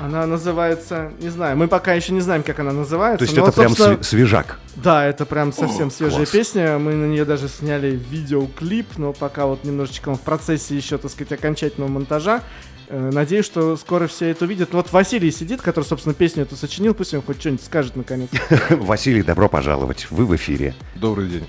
Она 0.00 0.26
называется, 0.26 1.12
не 1.20 1.28
знаю, 1.28 1.56
мы 1.58 1.68
пока 1.68 1.92
еще 1.92 2.12
не 2.12 2.20
знаем, 2.20 2.42
как 2.42 2.58
она 2.58 2.72
называется. 2.72 3.18
То 3.18 3.24
есть 3.24 3.36
но 3.36 3.42
это 3.42 3.50
вот, 3.50 3.54
прям 3.56 3.76
собственно, 3.76 4.02
свежак. 4.02 4.58
Да, 4.76 5.04
это 5.04 5.26
прям 5.26 5.52
совсем 5.52 5.88
О, 5.88 5.90
свежая 5.90 6.16
класс. 6.18 6.30
песня. 6.30 6.78
Мы 6.78 6.94
на 6.94 7.04
нее 7.04 7.26
даже 7.26 7.48
сняли 7.48 8.00
видеоклип, 8.10 8.86
но 8.96 9.12
пока 9.12 9.44
вот 9.44 9.64
немножечко 9.64 10.08
он 10.08 10.16
в 10.16 10.22
процессе 10.22 10.74
еще, 10.74 10.96
так 10.96 11.10
сказать, 11.10 11.32
окончательного 11.32 11.90
монтажа. 11.90 12.42
Э, 12.88 13.10
Надеюсь, 13.12 13.44
что 13.44 13.76
скоро 13.76 14.06
все 14.06 14.30
это 14.30 14.46
увидят. 14.46 14.72
Вот 14.72 14.90
Василий 14.90 15.30
сидит, 15.30 15.60
который, 15.60 15.84
собственно, 15.84 16.14
песню 16.14 16.44
эту 16.44 16.56
сочинил, 16.56 16.94
пусть 16.94 17.12
он 17.12 17.20
хоть 17.20 17.38
что-нибудь 17.38 17.64
скажет 17.64 17.94
наконец. 17.94 18.30
Василий, 18.70 19.22
добро 19.22 19.50
пожаловать. 19.50 20.06
Вы 20.10 20.24
в 20.24 20.34
эфире. 20.34 20.74
Добрый 20.94 21.28
день. 21.28 21.46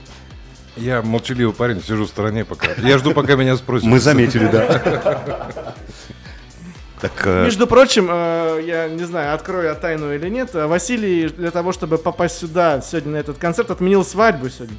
Я 0.75 1.01
молчаливый 1.01 1.53
парень, 1.53 1.81
сижу 1.81 2.05
в 2.05 2.09
стороне 2.09 2.43
пока. 2.43 2.67
Я 2.77 2.97
жду, 2.97 3.13
пока 3.13 3.35
меня 3.35 3.55
спросят. 3.55 3.87
Мы 3.87 3.99
заметили, 3.99 4.47
да. 4.47 5.73
Так, 7.01 7.11
э, 7.25 7.45
Между 7.45 7.65
прочим, 7.65 8.07
э, 8.11 8.61
я 8.63 8.87
не 8.87 9.03
знаю, 9.05 9.33
открою 9.33 9.65
я 9.65 9.73
тайну 9.73 10.13
или 10.13 10.29
нет, 10.29 10.51
а 10.53 10.67
Василий 10.67 11.29
для 11.29 11.49
того, 11.49 11.71
чтобы 11.71 11.97
попасть 11.97 12.37
сюда 12.37 12.79
сегодня 12.81 13.13
на 13.13 13.17
этот 13.17 13.39
концерт, 13.39 13.71
отменил 13.71 14.05
свадьбу 14.05 14.49
сегодня. 14.49 14.77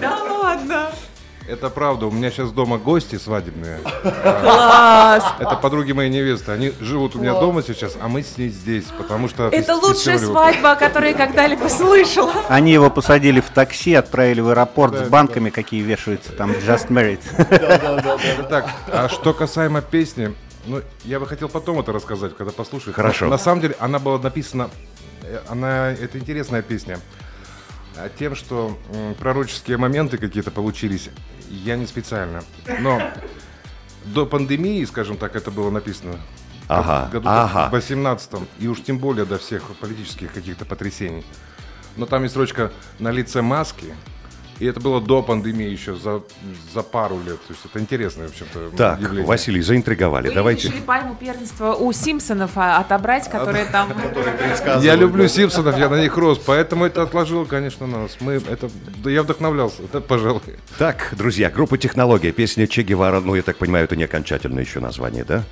Да 0.00 0.18
ладно! 0.24 0.90
Это 1.48 1.70
правда, 1.70 2.06
у 2.06 2.10
меня 2.10 2.30
сейчас 2.30 2.50
дома 2.50 2.76
гости 2.76 3.16
свадебные. 3.16 3.78
Класс! 4.02 5.24
Это 5.38 5.54
подруги 5.56 5.92
моей 5.92 6.10
невесты. 6.10 6.50
Они 6.50 6.72
живут 6.80 7.14
у 7.14 7.20
меня 7.20 7.34
дома 7.38 7.62
сейчас, 7.62 7.96
а 8.00 8.08
мы 8.08 8.22
с 8.22 8.36
ней 8.36 8.48
здесь, 8.48 8.86
потому 8.98 9.28
что... 9.28 9.48
Это 9.48 9.76
лучшая 9.76 10.18
свадьба, 10.18 10.72
о 10.72 10.76
которой 10.76 11.12
я 11.12 11.16
когда-либо 11.16 11.68
слышала. 11.68 12.32
Они 12.48 12.72
его 12.72 12.90
посадили 12.90 13.40
в 13.40 13.50
такси, 13.50 13.94
отправили 13.94 14.40
в 14.40 14.48
аэропорт 14.48 15.06
с 15.06 15.08
банками, 15.08 15.50
какие 15.50 15.82
вешаются 15.82 16.32
там 16.32 16.50
Just 16.50 16.88
Married. 16.88 17.20
Так, 18.48 18.68
а 18.88 19.08
что 19.08 19.32
касаемо 19.32 19.82
песни, 19.82 20.34
ну, 20.66 20.80
я 21.04 21.20
бы 21.20 21.26
хотел 21.26 21.48
потом 21.48 21.78
это 21.80 21.92
рассказать, 21.92 22.36
когда 22.36 22.52
послушаешь. 22.52 22.94
Хорошо. 22.94 23.26
На, 23.26 23.32
на 23.32 23.38
самом 23.38 23.60
деле, 23.60 23.76
она 23.78 23.98
была 23.98 24.18
написана... 24.18 24.70
э, 25.22 25.40
Она... 25.48 25.92
Это 25.92 26.18
интересная 26.18 26.62
песня. 26.62 26.98
А 27.98 28.08
Тем, 28.08 28.34
что 28.34 28.76
пророческие 29.18 29.76
моменты 29.76 30.18
какие-то 30.18 30.50
получились, 30.50 31.10
я 31.48 31.76
не 31.76 31.86
специально. 31.86 32.42
Но 32.80 33.00
до 34.04 34.26
пандемии, 34.26 34.84
скажем 34.84 35.16
так, 35.16 35.36
это 35.36 35.50
было 35.50 35.70
написано. 35.70 36.20
Ага, 36.68 37.06
в 37.08 37.12
году 37.12 37.28
ага. 37.28 37.68
в 37.68 37.72
18 37.72 38.30
и 38.58 38.66
уж 38.66 38.82
тем 38.82 38.98
более 38.98 39.24
до 39.24 39.38
всех 39.38 39.62
политических 39.76 40.32
каких-то 40.32 40.64
потрясений. 40.64 41.24
Но 41.96 42.06
там 42.06 42.22
есть 42.24 42.32
строчка 42.32 42.72
на 42.98 43.10
лице 43.12 43.40
маски, 43.40 43.94
и 44.58 44.66
это 44.66 44.80
было 44.80 45.00
до 45.00 45.22
пандемии 45.22 45.68
еще, 45.68 45.94
за, 45.96 46.22
за 46.72 46.82
пару 46.82 47.18
лет. 47.18 47.40
То 47.46 47.52
есть 47.52 47.64
это 47.64 47.78
интересное, 47.78 48.28
в 48.28 48.30
общем-то, 48.30 48.76
Так, 48.76 49.00
явление. 49.00 49.26
Василий, 49.26 49.60
заинтриговали. 49.60 50.28
Вы 50.28 50.34
Давайте. 50.34 50.68
решили 50.68 50.80
пальму 50.80 51.14
первенства 51.14 51.74
у 51.74 51.92
Симпсонов 51.92 52.52
а, 52.56 52.78
отобрать, 52.78 53.30
которые 53.30 53.66
там... 53.66 53.92
Я 54.80 54.94
люблю 54.94 55.28
Симпсонов, 55.28 55.78
я 55.78 55.88
на 55.88 56.00
них 56.00 56.16
рос, 56.16 56.38
поэтому 56.38 56.84
это 56.84 57.02
отложил, 57.02 57.44
конечно, 57.46 57.86
на 57.86 58.02
нас. 58.02 58.16
Мы 58.20 58.34
это, 58.34 58.70
да 59.02 59.10
я 59.10 59.22
вдохновлялся, 59.22 59.82
да, 59.92 60.00
пожалуй. 60.00 60.40
Так, 60.78 61.12
друзья, 61.12 61.50
группа 61.50 61.78
«Технология», 61.78 62.32
песня 62.32 62.66
Че 62.66 62.82
Гевара, 62.82 63.20
ну, 63.20 63.34
я 63.34 63.42
так 63.42 63.56
понимаю, 63.56 63.84
это 63.84 63.96
не 63.96 64.04
окончательное 64.04 64.64
еще 64.64 64.80
название, 64.80 65.24
да? 65.24 65.44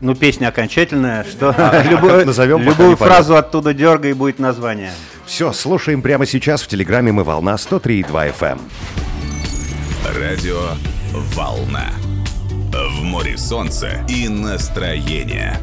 Ну, 0.00 0.14
песня 0.14 0.48
окончательная, 0.48 1.24
что 1.24 1.52
как 1.52 1.84
любую, 1.86 2.24
назовем, 2.24 2.96
фразу 2.96 3.36
оттуда 3.36 3.74
дергай, 3.74 4.12
будет 4.12 4.38
название. 4.38 4.92
Все, 5.26 5.52
слушаем 5.52 6.02
прямо 6.02 6.24
сейчас 6.24 6.62
в 6.62 6.68
Телеграме 6.68 7.10
«Мы 7.10 7.24
волна» 7.24 7.54
103,2 7.54 8.34
FM. 8.38 8.60
Радио 10.16 10.60
«Волна». 11.34 11.90
В 12.72 13.02
море 13.02 13.36
солнца 13.36 14.06
и 14.08 14.28
настроения. 14.28 15.58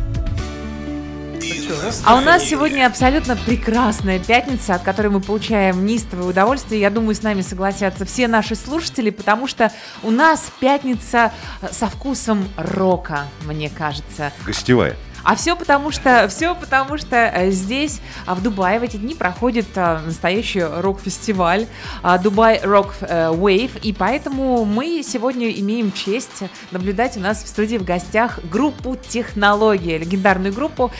А 2.03 2.15
у 2.15 2.21
нас 2.21 2.43
сегодня 2.43 2.87
абсолютно 2.87 3.35
прекрасная 3.35 4.19
пятница, 4.19 4.75
от 4.75 4.83
которой 4.83 5.07
мы 5.07 5.21
получаем 5.21 5.85
неистовое 5.85 6.27
удовольствие. 6.27 6.81
Я 6.81 6.89
думаю, 6.89 7.15
с 7.15 7.23
нами 7.23 7.41
согласятся 7.41 8.05
все 8.05 8.27
наши 8.27 8.55
слушатели, 8.55 9.09
потому 9.09 9.47
что 9.47 9.71
у 10.03 10.11
нас 10.11 10.51
пятница 10.59 11.31
со 11.71 11.87
вкусом 11.87 12.47
рока, 12.57 13.25
мне 13.45 13.69
кажется. 13.69 14.31
Гостевая. 14.45 14.95
А 15.25 15.35
все 15.35 15.55
потому 15.55 15.89
что, 15.89 16.27
все 16.29 16.53
потому 16.53 16.99
что 16.99 17.15
э, 17.15 17.49
здесь, 17.49 17.99
а, 18.27 18.35
в 18.35 18.43
Дубае, 18.43 18.79
в 18.79 18.83
эти 18.83 18.97
дни 18.97 19.15
проходит 19.15 19.65
а, 19.75 19.99
настоящий 20.05 20.61
рок-фестиваль 20.61 21.65
а, 22.03 22.19
Дубай 22.19 22.61
Рок 22.61 22.93
э, 23.01 23.31
Wave, 23.31 23.79
и 23.81 23.91
поэтому 23.91 24.65
мы 24.65 25.01
сегодня 25.03 25.49
имеем 25.49 25.91
честь 25.91 26.43
наблюдать 26.69 27.17
у 27.17 27.21
нас 27.21 27.43
в 27.43 27.47
студии 27.47 27.77
в 27.77 27.83
гостях 27.83 28.39
группу 28.51 28.95
Технология, 28.95 29.97
легендарную 29.97 30.53
группу. 30.53 30.91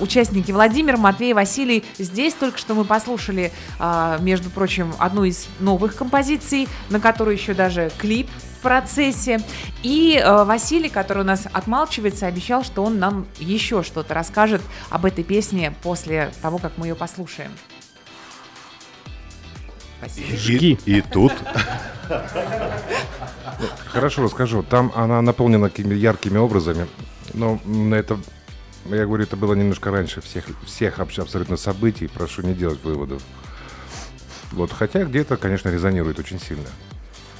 Участники 0.00 0.50
Владимир, 0.50 0.96
Матвей, 0.96 1.32
Василий. 1.32 1.84
Здесь 1.98 2.34
только 2.34 2.58
что 2.58 2.74
мы 2.74 2.84
послушали, 2.84 3.52
между 4.20 4.50
прочим, 4.50 4.92
одну 4.98 5.24
из 5.24 5.46
новых 5.60 5.94
композиций, 5.94 6.68
на 6.88 6.98
которую 6.98 7.36
еще 7.36 7.54
даже 7.54 7.92
клип 7.98 8.28
процессе. 8.60 9.40
И 9.82 10.20
э, 10.22 10.44
Василий, 10.44 10.88
который 10.88 11.22
у 11.22 11.26
нас 11.26 11.46
отмалчивается, 11.52 12.26
обещал, 12.26 12.64
что 12.64 12.84
он 12.84 12.98
нам 12.98 13.26
еще 13.38 13.82
что-то 13.82 14.14
расскажет 14.14 14.62
об 14.90 15.04
этой 15.04 15.24
песне 15.24 15.74
после 15.82 16.30
того, 16.42 16.58
как 16.58 16.72
мы 16.76 16.86
ее 16.86 16.94
послушаем. 16.94 17.52
И, 20.16 20.78
и 20.86 21.02
тут 21.02 21.32
Хорошо 23.86 24.22
расскажу. 24.22 24.62
Там 24.62 24.92
она 24.94 25.22
наполнена 25.22 25.68
какими 25.68 25.94
яркими 25.94 26.38
образами. 26.38 26.86
Но 27.34 27.60
это, 27.94 28.18
я 28.86 29.06
говорю, 29.06 29.24
это 29.24 29.36
было 29.36 29.54
немножко 29.54 29.90
раньше 29.90 30.20
всех, 30.20 30.44
всех 30.64 30.98
вообще 30.98 31.22
абсолютно 31.22 31.56
событий. 31.56 32.08
Прошу 32.08 32.42
не 32.42 32.54
делать 32.54 32.82
выводов. 32.82 33.22
Вот, 34.52 34.72
хотя 34.72 35.04
где-то, 35.04 35.36
конечно, 35.36 35.68
резонирует 35.68 36.18
очень 36.18 36.40
сильно. 36.40 36.66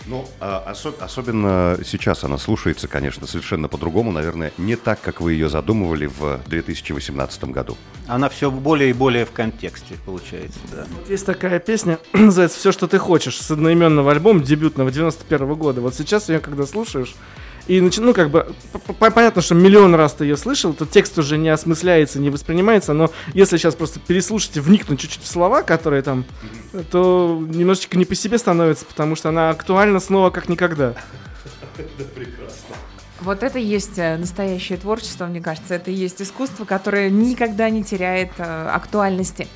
Ну, 0.06 0.26
а, 0.40 0.64
осо- 0.72 0.94
особенно 1.00 1.78
сейчас 1.84 2.24
она 2.24 2.38
слушается, 2.38 2.88
конечно, 2.88 3.26
совершенно 3.26 3.68
по-другому, 3.68 4.12
наверное, 4.12 4.52
не 4.58 4.76
так, 4.76 5.00
как 5.00 5.20
вы 5.20 5.34
ее 5.34 5.48
задумывали 5.48 6.06
в 6.06 6.40
2018 6.46 7.44
году. 7.52 7.76
Она 8.06 8.28
все 8.28 8.50
более 8.50 8.90
и 8.90 8.92
более 8.92 9.24
в 9.24 9.30
контексте, 9.30 9.94
получается, 10.04 10.58
да. 10.72 10.86
Вот 10.98 11.08
Есть 11.08 11.26
такая 11.26 11.58
песня, 11.60 11.98
называется 12.12 12.58
«Все, 12.58 12.72
что 12.72 12.86
ты 12.88 12.98
хочешь», 12.98 13.38
с 13.40 13.50
одноименного 13.50 14.10
альбома, 14.10 14.40
дебютного 14.42 14.90
91 14.90 15.54
года. 15.54 15.80
Вот 15.80 15.94
сейчас 15.94 16.28
ее 16.28 16.40
когда 16.40 16.66
слушаешь, 16.66 17.14
и 17.66 17.80
начи- 17.80 18.00
ну, 18.00 18.14
как 18.14 18.30
бы, 18.30 18.54
понятно, 18.98 19.42
что 19.42 19.54
миллион 19.54 19.94
раз 19.94 20.14
ты 20.14 20.24
ее 20.24 20.36
слышал, 20.36 20.72
то 20.72 20.86
текст 20.86 21.18
уже 21.18 21.38
не 21.38 21.48
осмысляется, 21.48 22.18
не 22.18 22.30
воспринимается, 22.30 22.92
но 22.92 23.10
если 23.34 23.56
сейчас 23.56 23.74
просто 23.74 24.00
переслушать 24.00 24.56
и 24.56 24.60
вникнуть 24.60 25.00
чуть-чуть 25.00 25.22
в 25.22 25.26
слова, 25.26 25.62
которые 25.62 26.02
там, 26.02 26.24
то 26.90 27.38
немножечко 27.48 27.96
не 27.98 28.04
по 28.04 28.14
себе 28.14 28.38
становится, 28.38 28.84
потому 28.84 29.16
что 29.16 29.28
она 29.28 29.50
актуальна 29.50 30.00
снова 30.00 30.30
как 30.30 30.48
никогда. 30.48 30.94
Вот 33.20 33.42
это 33.42 33.58
и 33.58 33.64
есть 33.64 33.98
э, 33.98 34.16
настоящее 34.16 34.78
творчество, 34.78 35.26
мне 35.26 35.42
кажется. 35.42 35.74
Это 35.74 35.90
и 35.90 35.94
есть 35.94 36.22
искусство, 36.22 36.64
которое 36.64 37.10
никогда 37.10 37.68
не 37.68 37.84
теряет 37.84 38.30
э, 38.38 38.68
актуальности. 38.68 39.46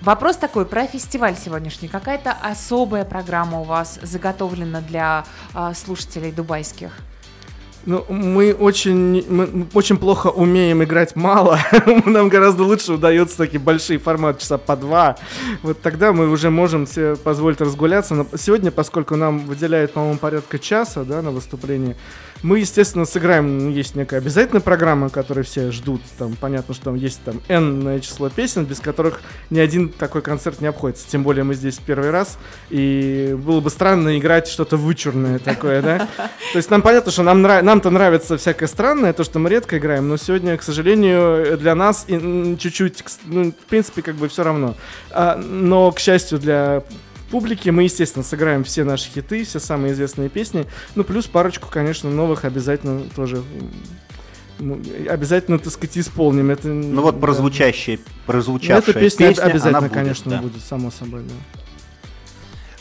Вопрос 0.00 0.36
такой 0.36 0.66
про 0.66 0.86
фестиваль 0.86 1.36
сегодняшний. 1.36 1.86
Какая-то 1.86 2.32
особая 2.32 3.04
программа 3.04 3.60
у 3.60 3.62
вас 3.62 4.00
заготовлена 4.02 4.80
для 4.80 5.24
э, 5.54 5.72
слушателей 5.74 6.32
дубайских? 6.32 6.90
Ну, 7.86 8.04
мы 8.08 8.52
очень, 8.52 9.24
мы 9.28 9.66
очень 9.72 9.96
плохо 9.96 10.26
умеем 10.26 10.82
играть 10.82 11.14
мало. 11.14 11.60
Нам 12.04 12.28
гораздо 12.28 12.64
лучше 12.64 12.94
удается 12.94 13.36
такие 13.36 13.60
большие 13.60 14.00
форматы, 14.00 14.40
часа 14.40 14.58
по 14.58 14.76
два. 14.76 15.16
Вот 15.62 15.80
тогда 15.80 16.12
мы 16.12 16.28
уже 16.28 16.50
можем 16.50 16.88
себе 16.88 17.14
позволить 17.14 17.60
разгуляться. 17.60 18.16
Но 18.16 18.26
сегодня, 18.36 18.72
поскольку 18.72 19.14
нам 19.14 19.38
выделяют, 19.38 19.92
по-моему, 19.92 20.18
порядка 20.18 20.58
часа 20.58 21.04
да, 21.04 21.22
на 21.22 21.30
выступление, 21.30 21.96
мы, 22.42 22.60
естественно, 22.60 23.04
сыграем, 23.04 23.58
ну, 23.58 23.70
есть 23.70 23.94
некая 23.94 24.18
обязательная 24.18 24.60
программа, 24.60 25.10
которую 25.10 25.44
все 25.44 25.70
ждут. 25.70 26.00
Там 26.18 26.36
понятно, 26.38 26.74
что 26.74 26.84
там 26.84 26.94
есть 26.94 27.20
там 27.24 27.40
n 27.48 28.00
число 28.00 28.28
песен, 28.28 28.64
без 28.64 28.80
которых 28.80 29.20
ни 29.50 29.58
один 29.58 29.88
такой 29.88 30.22
концерт 30.22 30.60
не 30.60 30.66
обходится. 30.66 31.08
Тем 31.08 31.22
более 31.22 31.44
мы 31.44 31.54
здесь 31.54 31.78
первый 31.84 32.10
раз, 32.10 32.38
и 32.70 33.36
было 33.38 33.60
бы 33.60 33.70
странно 33.70 34.18
играть 34.18 34.48
что-то 34.48 34.76
вычурное 34.76 35.38
такое, 35.38 35.82
да? 35.82 35.98
То 36.52 36.56
есть 36.56 36.70
нам 36.70 36.82
понятно, 36.82 37.12
что 37.12 37.22
нам 37.22 37.42
нам-то 37.42 37.90
нравится 37.90 38.36
всякое 38.36 38.66
странное, 38.66 39.12
то, 39.12 39.24
что 39.24 39.38
мы 39.38 39.50
редко 39.50 39.78
играем, 39.78 40.08
но 40.08 40.16
сегодня, 40.16 40.56
к 40.56 40.62
сожалению, 40.62 41.56
для 41.58 41.74
нас 41.74 42.06
чуть-чуть, 42.06 43.04
ну, 43.24 43.52
в 43.52 43.66
принципе, 43.68 44.02
как 44.02 44.16
бы 44.16 44.28
все 44.28 44.42
равно. 44.42 44.74
А, 45.10 45.36
но, 45.36 45.90
к 45.92 45.98
счастью, 45.98 46.38
для 46.38 46.82
публике. 47.30 47.72
Мы, 47.72 47.84
естественно, 47.84 48.24
сыграем 48.24 48.64
все 48.64 48.84
наши 48.84 49.10
хиты, 49.10 49.44
все 49.44 49.60
самые 49.60 49.92
известные 49.92 50.28
песни. 50.28 50.66
Ну, 50.94 51.04
плюс 51.04 51.26
парочку, 51.26 51.68
конечно, 51.70 52.10
новых 52.10 52.44
обязательно 52.44 53.02
тоже 53.14 53.42
обязательно, 55.08 55.58
так 55.58 55.72
сказать, 55.72 55.98
исполним. 55.98 56.50
Это, 56.50 56.68
ну 56.68 57.02
вот 57.02 57.20
прозвучащая, 57.20 57.98
прозвучавшая 58.24 58.82
ну, 58.86 58.90
Эта 58.90 59.00
песня, 59.00 59.28
песня 59.28 59.42
обязательно, 59.42 59.80
будет, 59.82 59.92
конечно, 59.92 60.30
да. 60.30 60.38
будет, 60.38 60.62
само 60.62 60.90
собой, 60.90 61.22
да. 61.24 61.34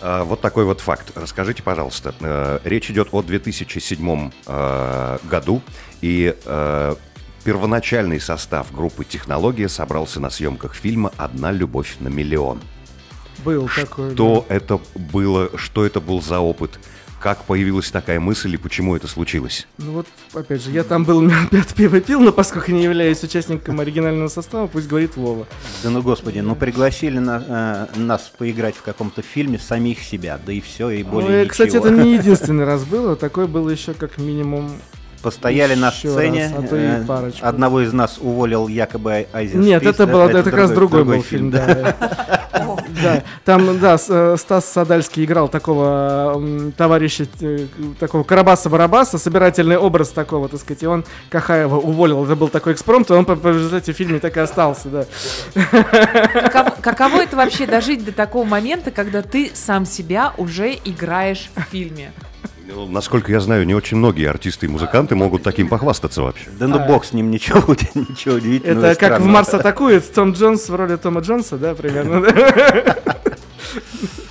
А, 0.02 0.24
Вот 0.24 0.42
такой 0.42 0.66
вот 0.66 0.82
факт. 0.82 1.12
Расскажите, 1.16 1.64
пожалуйста. 1.64 2.16
э, 2.20 2.60
Речь 2.64 2.90
идет 2.90 3.10
о 3.12 3.22
2007 3.22 4.32
э, 4.46 5.18
году, 5.24 5.62
и 6.02 6.36
э, 6.46 6.96
первоначальный 7.44 8.20
состав 8.20 8.74
группы 8.74 9.04
«Технология» 9.04 9.70
собрался 9.70 10.20
на 10.20 10.30
съемках 10.30 10.76
фильма 10.76 11.12
«Одна 11.18 11.52
любовь 11.52 11.98
на 12.00 12.08
миллион». 12.08 12.62
Был 13.46 13.70
такой. 13.74 14.14
Что 14.14 14.46
это 14.50 14.80
было, 14.96 15.50
что 15.56 15.86
это 15.86 16.02
был 16.02 16.22
за 16.22 16.40
опыт? 16.40 16.80
Как 17.22 17.44
появилась 17.46 17.90
такая 17.90 18.20
мысль 18.20 18.54
и 18.54 18.58
почему 18.58 18.96
это 18.96 19.08
случилось? 19.08 19.66
Ну 19.80 19.94
вот, 19.94 20.08
опять 20.34 20.64
же, 20.64 20.70
я 20.70 20.84
там 20.84 21.06
был, 21.06 21.28
пят 21.52 21.74
пиво 21.74 22.00
пил, 22.00 22.20
но 22.20 22.32
поскольку 22.32 22.72
не 22.72 22.84
являюсь 22.84 23.24
участником 23.24 23.80
оригинального 23.80 24.28
состава, 24.28 24.68
пусть 24.68 24.88
говорит 24.88 25.16
Вова. 25.16 25.48
Да 25.84 25.90
ну 25.90 26.04
господи, 26.04 26.40
ну 26.40 26.56
пригласили 26.56 27.18
на- 27.18 27.90
э, 27.96 28.00
нас 28.00 28.32
поиграть 28.38 28.76
в 28.76 28.84
каком-то 28.84 29.24
фильме 29.24 29.58
самих 29.58 30.02
себя, 30.02 30.40
да 30.46 30.52
и 30.54 30.62
все, 30.62 30.90
и 30.90 31.02
более 31.04 31.30
Ну, 31.30 31.36
и, 31.36 31.40
ничего. 31.40 31.52
кстати, 31.52 31.78
это 31.78 31.90
не 31.90 32.14
единственный 32.18 32.66
раз 32.66 32.84
было, 32.84 33.16
такое 33.16 33.48
было 33.48 33.70
еще 33.72 33.94
как 33.94 34.18
минимум... 34.20 34.74
Постояли 35.24 35.74
на 35.74 35.88
еще 35.90 36.12
сцене, 36.12 36.52
раз, 36.56 36.64
а 36.64 36.68
то 36.68 36.76
и 36.76 36.82
э, 36.82 37.04
парочку. 37.08 37.44
одного 37.44 37.82
из 37.82 37.92
нас 37.92 38.20
уволил 38.22 38.68
якобы 38.68 39.26
Айзеншпиль. 39.34 39.66
Нет, 39.68 39.84
это, 39.84 40.06
да, 40.06 40.14
было, 40.14 40.30
это, 40.30 40.44
как 40.44 40.54
раз 40.54 40.70
другой, 40.70 41.04
был 41.04 41.24
фильм, 41.24 41.50
да. 41.50 41.96
Да, 43.06 43.24
там, 43.44 43.80
да, 43.80 43.98
э, 44.08 44.36
Стас 44.38 44.66
Садальский 44.72 45.26
играл 45.26 45.48
такого 45.48 46.42
товарища, 46.78 47.28
э, 47.42 47.68
такого 48.00 48.24
Карабаса-Барабаса, 48.24 49.18
собирательный 49.18 49.78
образ 49.78 50.10
такого, 50.10 50.50
так 50.50 50.60
сказать, 50.60 50.84
и 50.84 50.88
он 50.88 51.06
Кахаева 51.30 51.78
уволил, 51.78 52.26
это 52.26 52.36
был 52.36 52.50
такой 52.50 52.74
экспромт, 52.74 53.10
он 53.12 53.26
по, 53.26 53.34
результате 53.48 53.94
в 53.94 53.96
фильме 53.96 54.20
так 54.20 54.38
и 54.38 54.40
остался, 54.40 54.90
да. 54.90 55.06
Каково 56.82 57.22
это 57.22 57.36
вообще 57.36 57.66
дожить 57.66 58.04
до 58.06 58.12
такого 58.12 58.46
момента, 58.46 58.92
когда 58.92 59.22
ты 59.22 59.52
сам 59.54 59.86
себя 59.86 60.34
уже 60.38 60.74
играешь 60.74 61.50
в 61.56 61.62
фильме? 61.72 62.12
Ну, 62.68 62.88
Насколько 62.88 63.32
я 63.32 63.40
знаю, 63.40 63.66
не 63.66 63.76
очень 63.76 63.98
многие 63.98 64.30
артисты 64.30 64.66
и 64.66 64.70
музыканты 64.70 65.16
могут 65.16 65.44
таким 65.44 65.68
похвастаться 65.68 66.22
вообще. 66.22 66.46
Да 66.60 66.68
ну 66.68 66.86
бог 66.86 67.06
с 67.06 67.14
ним, 67.14 67.32
ничего, 67.32 67.60
ничего 67.96 68.36
удивительного. 68.36 68.86
Это 68.86 69.00
как 69.00 69.22
в. 69.22 69.26
Марс 69.26 69.54
атакует, 69.54 70.12
Том 70.14 70.32
Джонс 70.32 70.70
в 70.70 70.76
роли 70.76 70.96
Тома 70.96 71.22
Джонса, 71.22 71.58
да, 71.58 71.76
примерно? 71.76 72.26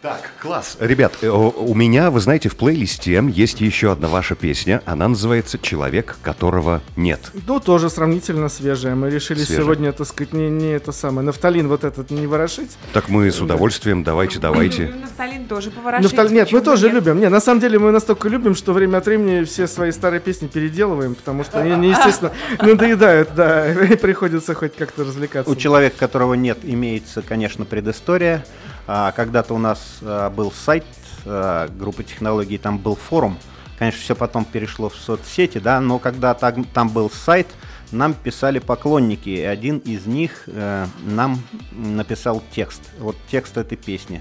Так, 0.00 0.30
класс. 0.40 0.76
Ребят, 0.78 1.12
э, 1.22 1.28
у 1.28 1.74
меня, 1.74 2.12
вы 2.12 2.20
знаете, 2.20 2.48
в 2.48 2.54
плейлисте 2.56 3.20
есть 3.34 3.60
еще 3.60 3.90
одна 3.90 4.06
ваша 4.06 4.36
песня. 4.36 4.80
Она 4.86 5.08
называется 5.08 5.58
«Человек, 5.58 6.16
которого 6.22 6.82
нет». 6.94 7.32
Ну, 7.48 7.58
тоже 7.58 7.90
сравнительно 7.90 8.48
свежая. 8.48 8.94
Мы 8.94 9.10
решили 9.10 9.40
Свежая. 9.42 9.64
сегодня, 9.64 9.92
так 9.92 10.06
сказать, 10.06 10.32
не, 10.32 10.50
не 10.50 10.68
это 10.68 10.92
самое, 10.92 11.26
нафталин 11.26 11.66
вот 11.66 11.82
этот 11.82 12.12
не 12.12 12.28
ворошить. 12.28 12.78
Так 12.92 13.08
мы 13.08 13.28
с 13.28 13.40
удовольствием, 13.40 14.04
давайте, 14.04 14.38
давайте. 14.38 14.92
Ну, 14.94 15.00
Нафталин 15.00 15.46
тоже 15.46 15.72
поворошить. 15.72 16.12
Нафталин- 16.12 16.32
нет, 16.32 16.52
мы 16.52 16.60
тоже 16.60 16.86
нет? 16.86 16.94
любим. 16.94 17.18
Не, 17.18 17.28
на 17.28 17.40
самом 17.40 17.60
деле 17.60 17.80
мы 17.80 17.90
настолько 17.90 18.28
любим, 18.28 18.54
что 18.54 18.72
время 18.72 18.98
от 18.98 19.06
времени 19.06 19.42
все 19.42 19.66
свои 19.66 19.90
старые 19.90 20.20
песни 20.20 20.46
переделываем, 20.46 21.16
потому 21.16 21.42
что 21.42 21.58
они, 21.60 21.72
они, 21.72 21.88
естественно, 21.88 22.30
надоедают, 22.60 23.30
да, 23.34 23.72
и 23.84 23.96
приходится 23.96 24.54
хоть 24.54 24.76
как-то 24.76 25.02
развлекаться. 25.02 25.50
У 25.50 25.56
человека, 25.56 25.96
которого 25.98 26.34
нет, 26.34 26.58
имеется, 26.62 27.20
конечно, 27.20 27.64
предыстория. 27.64 28.44
А, 28.90 29.12
Когда-то 29.12 29.52
у 29.52 29.58
нас 29.58 29.98
а, 30.00 30.30
был 30.30 30.50
сайт 30.50 30.84
а, 31.26 31.68
группы 31.68 32.02
технологий, 32.04 32.56
там 32.56 32.78
был 32.78 32.96
форум. 32.96 33.38
Конечно, 33.78 34.00
все 34.00 34.16
потом 34.16 34.46
перешло 34.46 34.88
в 34.88 34.96
соцсети, 34.96 35.58
да, 35.58 35.78
но 35.80 35.98
когда 35.98 36.34
там 36.34 36.88
был 36.88 37.10
сайт, 37.10 37.46
нам 37.92 38.14
писали 38.14 38.58
поклонники, 38.58 39.28
и 39.28 39.42
один 39.42 39.78
из 39.78 40.04
них 40.04 40.44
э, 40.48 40.86
нам 41.04 41.40
написал 41.70 42.42
текст. 42.50 42.82
Вот 42.98 43.14
текст 43.30 43.56
этой 43.56 43.78
песни. 43.78 44.20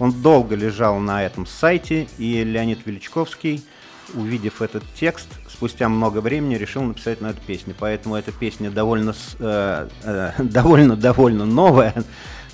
Он 0.00 0.10
долго 0.10 0.56
лежал 0.56 0.98
на 0.98 1.24
этом 1.24 1.46
сайте, 1.46 2.08
и 2.18 2.42
Леонид 2.42 2.84
Величковский, 2.84 3.64
увидев 4.14 4.62
этот 4.62 4.82
текст, 4.98 5.28
спустя 5.48 5.88
много 5.88 6.20
времени 6.20 6.54
решил 6.56 6.82
написать 6.82 7.20
на 7.20 7.28
эту 7.28 7.40
песню. 7.40 7.74
Поэтому 7.78 8.16
эта 8.16 8.32
песня 8.32 8.70
довольно 8.70 9.14
э, 9.38 9.88
э, 10.02 10.32
довольно 10.38 10.96
довольно 10.96 11.44
новая, 11.44 11.94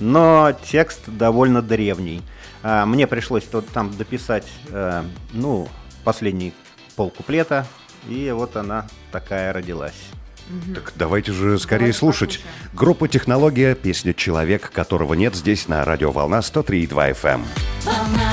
но 0.01 0.53
текст 0.65 1.01
довольно 1.07 1.63
древний. 1.63 2.23
А, 2.63 2.87
Мне 2.87 3.07
пришлось 3.07 3.45
тут 3.45 3.69
там 3.69 3.97
дописать, 3.97 4.47
э, 4.71 5.03
ну, 5.33 5.69
последний 6.05 6.53
полкуплета, 6.97 7.67
и 8.09 8.31
вот 8.35 8.57
она 8.57 8.87
такая 9.11 9.53
родилась. 9.53 10.01
Так 10.75 10.93
давайте 10.97 11.33
же 11.33 11.59
скорее 11.59 11.79
Давайте 11.81 11.99
слушать. 11.99 12.29
послушаем. 12.39 12.75
Группа 12.75 13.09
«Технология», 13.09 13.75
песня 13.75 14.13
«Человек, 14.13 14.71
которого 14.71 15.15
нет» 15.15 15.35
здесь 15.35 15.69
на 15.69 15.85
радио 15.85 16.11
«Волна» 16.11 16.41
103,2 16.41 17.17
FM. 17.21 17.43
Волна, 17.85 18.33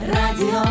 радио 0.00 0.62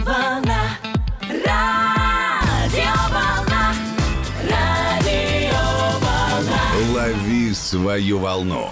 свою 7.57 8.19
волну. 8.19 8.69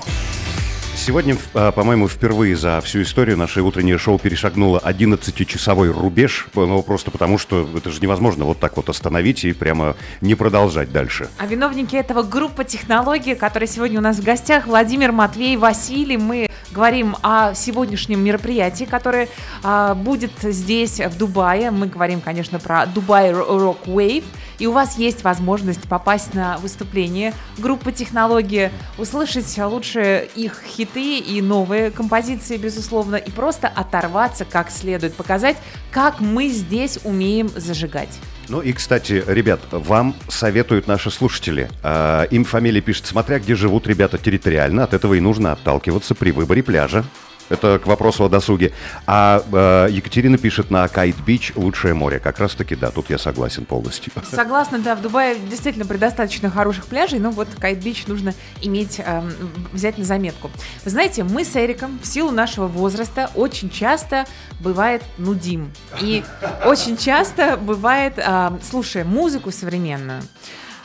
Сегодня, 0.95 1.37
а, 1.53 1.71
по-моему, 1.71 2.07
впервые 2.07 2.55
за 2.55 2.79
всю 2.81 3.01
историю 3.01 3.37
наше 3.37 3.61
утреннее 3.61 3.97
шоу 3.97 4.17
перешагнуло 4.17 4.81
11-часовой 4.83 5.91
рубеж, 5.91 6.47
ну, 6.55 6.81
просто 6.81 7.11
потому 7.11 7.37
что 7.37 7.69
это 7.75 7.91
же 7.91 7.99
невозможно 7.99 8.45
вот 8.45 8.59
так 8.59 8.77
вот 8.77 8.89
остановить 8.89 9.43
и 9.43 9.53
прямо 9.53 9.95
не 10.21 10.35
продолжать 10.35 10.91
дальше. 10.91 11.29
А 11.37 11.45
виновники 11.45 11.95
этого 11.95 12.23
группа 12.23 12.63
технологии, 12.63 13.33
которая 13.33 13.67
сегодня 13.67 13.99
у 13.99 14.01
нас 14.01 14.17
в 14.17 14.23
гостях, 14.23 14.67
Владимир, 14.67 15.11
Матвей, 15.11 15.57
Василий. 15.57 16.17
Мы 16.17 16.47
говорим 16.75 17.15
о 17.23 17.53
сегодняшнем 17.53 18.21
мероприятии, 18.21 18.83
которое 18.83 19.29
а, 19.63 19.95
будет 19.95 20.31
здесь, 20.41 20.99
в 20.99 21.17
Дубае. 21.17 21.71
Мы 21.71 21.87
говорим, 21.87 22.19
конечно, 22.19 22.59
про 22.59 22.85
Дубай 22.85 23.31
Rock 23.31 23.85
Wave. 23.85 24.25
И 24.59 24.67
у 24.67 24.71
вас 24.71 24.97
есть 24.97 25.23
возможность 25.23 25.87
попасть 25.87 26.33
на 26.33 26.57
выступление 26.57 27.33
группы 27.57 27.91
технологии, 27.91 28.71
услышать 28.97 29.57
лучше 29.57 30.29
их 30.35 30.61
хиты 30.65 31.19
и 31.19 31.41
новые 31.41 31.91
композиции, 31.91 32.57
безусловно, 32.57 33.15
и 33.15 33.31
просто 33.31 33.67
оторваться 33.67 34.45
как 34.45 34.69
следует, 34.69 35.15
показать, 35.15 35.57
как 35.91 36.19
мы 36.19 36.49
здесь 36.49 36.99
умеем 37.03 37.49
зажигать. 37.49 38.19
Ну 38.47 38.61
и, 38.61 38.73
кстати, 38.73 39.23
ребят, 39.27 39.59
вам 39.71 40.15
советуют 40.27 40.87
наши 40.87 41.09
слушатели. 41.09 41.69
А, 41.83 42.23
им 42.23 42.45
фамилии 42.45 42.81
пишут, 42.81 43.07
смотря 43.07 43.39
где 43.39 43.55
живут 43.55 43.87
ребята 43.87 44.17
территориально, 44.17 44.83
от 44.83 44.93
этого 44.93 45.15
и 45.15 45.19
нужно 45.19 45.51
отталкиваться 45.51 46.15
при 46.15 46.31
выборе 46.31 46.61
пляжа. 46.61 47.03
Это 47.49 47.79
к 47.79 47.85
вопросу 47.85 48.25
о 48.25 48.29
досуге. 48.29 48.73
А 49.05 49.43
э, 49.51 49.91
Екатерина 49.91 50.37
пишет 50.37 50.71
на 50.71 50.87
Kite 50.87 51.17
Beach 51.17 51.53
лучшее 51.55 51.93
море. 51.93 52.19
Как 52.19 52.39
раз 52.39 52.55
таки, 52.55 52.75
да, 52.75 52.89
тут 52.89 53.09
я 53.09 53.17
согласен 53.17 53.65
полностью. 53.65 54.11
Согласна, 54.29 54.79
да, 54.79 54.95
в 54.95 55.01
Дубае 55.01 55.37
действительно 55.37 55.85
предостаточно 55.85 56.49
хороших 56.49 56.85
пляжей, 56.85 57.19
но 57.19 57.31
вот 57.31 57.47
Kite 57.59 57.81
Beach 57.81 58.07
нужно 58.07 58.33
иметь, 58.61 58.99
эм, 58.99 59.31
взять 59.71 59.97
на 59.97 60.05
заметку. 60.05 60.49
Вы 60.83 60.91
знаете, 60.91 61.23
мы 61.23 61.45
с 61.45 61.55
Эриком 61.55 61.99
в 62.01 62.07
силу 62.07 62.31
нашего 62.31 62.67
возраста 62.67 63.29
очень 63.35 63.69
часто 63.69 64.25
бывает 64.59 65.03
нудим. 65.17 65.71
И 66.01 66.23
очень 66.65 66.97
часто 66.97 67.57
бывает, 67.57 68.13
эм, 68.17 68.59
слушая 68.61 69.05
музыку 69.05 69.51
современную, 69.51 70.21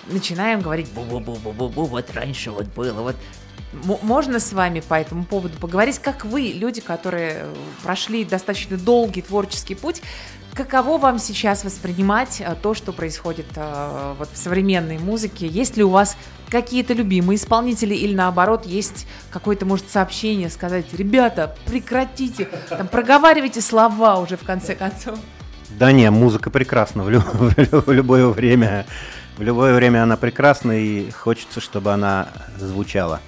начинаем 0.07 0.61
говорить 0.61 0.89
бу-бу-бу-бу-бу, 0.95 1.85
вот 1.87 2.11
раньше 2.15 2.51
вот 2.51 2.67
было, 2.67 3.01
вот 3.01 3.17
можно 3.73 4.41
с 4.41 4.53
вами 4.53 4.81
по 4.81 4.95
этому 4.95 5.25
поводу 5.25 5.57
поговорить, 5.59 5.99
как 5.99 6.25
вы, 6.25 6.53
люди, 6.55 6.81
которые 6.81 7.33
э, 7.37 7.55
прошли 7.83 8.25
достаточно 8.25 8.77
долгий 8.77 9.23
творческий 9.23 9.75
путь, 9.75 10.03
каково 10.55 10.99
вам 10.99 11.19
сейчас 11.19 11.65
воспринимать 11.65 12.41
э, 12.41 12.57
то, 12.61 12.75
что 12.75 12.93
происходит 12.93 13.47
э, 13.55 14.15
вот 14.19 14.29
в 14.33 14.37
современной 14.37 14.99
музыке? 14.99 15.47
Есть 15.47 15.77
ли 15.77 15.85
у 15.85 15.91
вас 15.91 16.17
какие-то 16.49 16.95
любимые 16.95 17.37
исполнители 17.37 17.95
или 17.95 18.15
наоборот 18.15 18.67
есть 18.67 19.07
какое-то, 19.31 19.67
может, 19.67 19.89
сообщение 19.89 20.51
сказать, 20.51 20.87
ребята, 20.93 21.57
прекратите, 21.67 22.49
там, 22.69 22.89
проговаривайте 22.89 23.61
слова 23.61 24.19
уже 24.19 24.37
в 24.37 24.43
конце 24.43 24.75
концов. 24.75 25.19
Да 25.79 25.93
не, 25.93 26.11
музыка 26.11 26.51
прекрасна 26.51 27.05
в, 27.05 27.11
лю- 27.11 27.21
в 27.33 27.57
лю- 27.57 27.83
в 27.87 27.93
любое 27.93 28.27
время. 28.27 28.87
В 29.39 29.43
любое 29.43 29.75
время 29.75 30.03
она 30.03 30.17
прекрасна 30.17 30.73
и 30.73 31.11
хочется, 31.11 31.61
чтобы 31.61 31.93
она 31.93 32.29
звучала. 32.59 33.21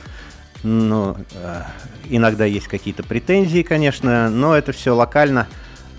Ну, 0.62 1.16
э, 1.34 1.62
иногда 2.08 2.44
есть 2.44 2.68
какие-то 2.68 3.02
претензии, 3.02 3.62
конечно, 3.62 4.30
но 4.30 4.56
это 4.56 4.72
все 4.72 4.94
локально. 4.94 5.48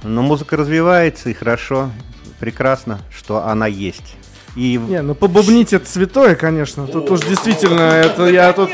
Но 0.03 0.21
музыка 0.21 0.57
развивается 0.57 1.29
и 1.29 1.33
хорошо, 1.33 1.91
прекрасно, 2.39 2.99
что 3.09 3.45
она 3.45 3.67
есть. 3.67 4.15
И 4.55 4.77
Не, 4.77 5.01
ну 5.01 5.15
побубнить 5.15 5.73
это 5.73 5.89
святое, 5.89 6.35
конечно. 6.35 6.87
Тут 6.87 7.09
уж 7.09 7.21
действительно, 7.21 7.81
это 7.81 8.27
я 8.27 8.53
тут... 8.53 8.69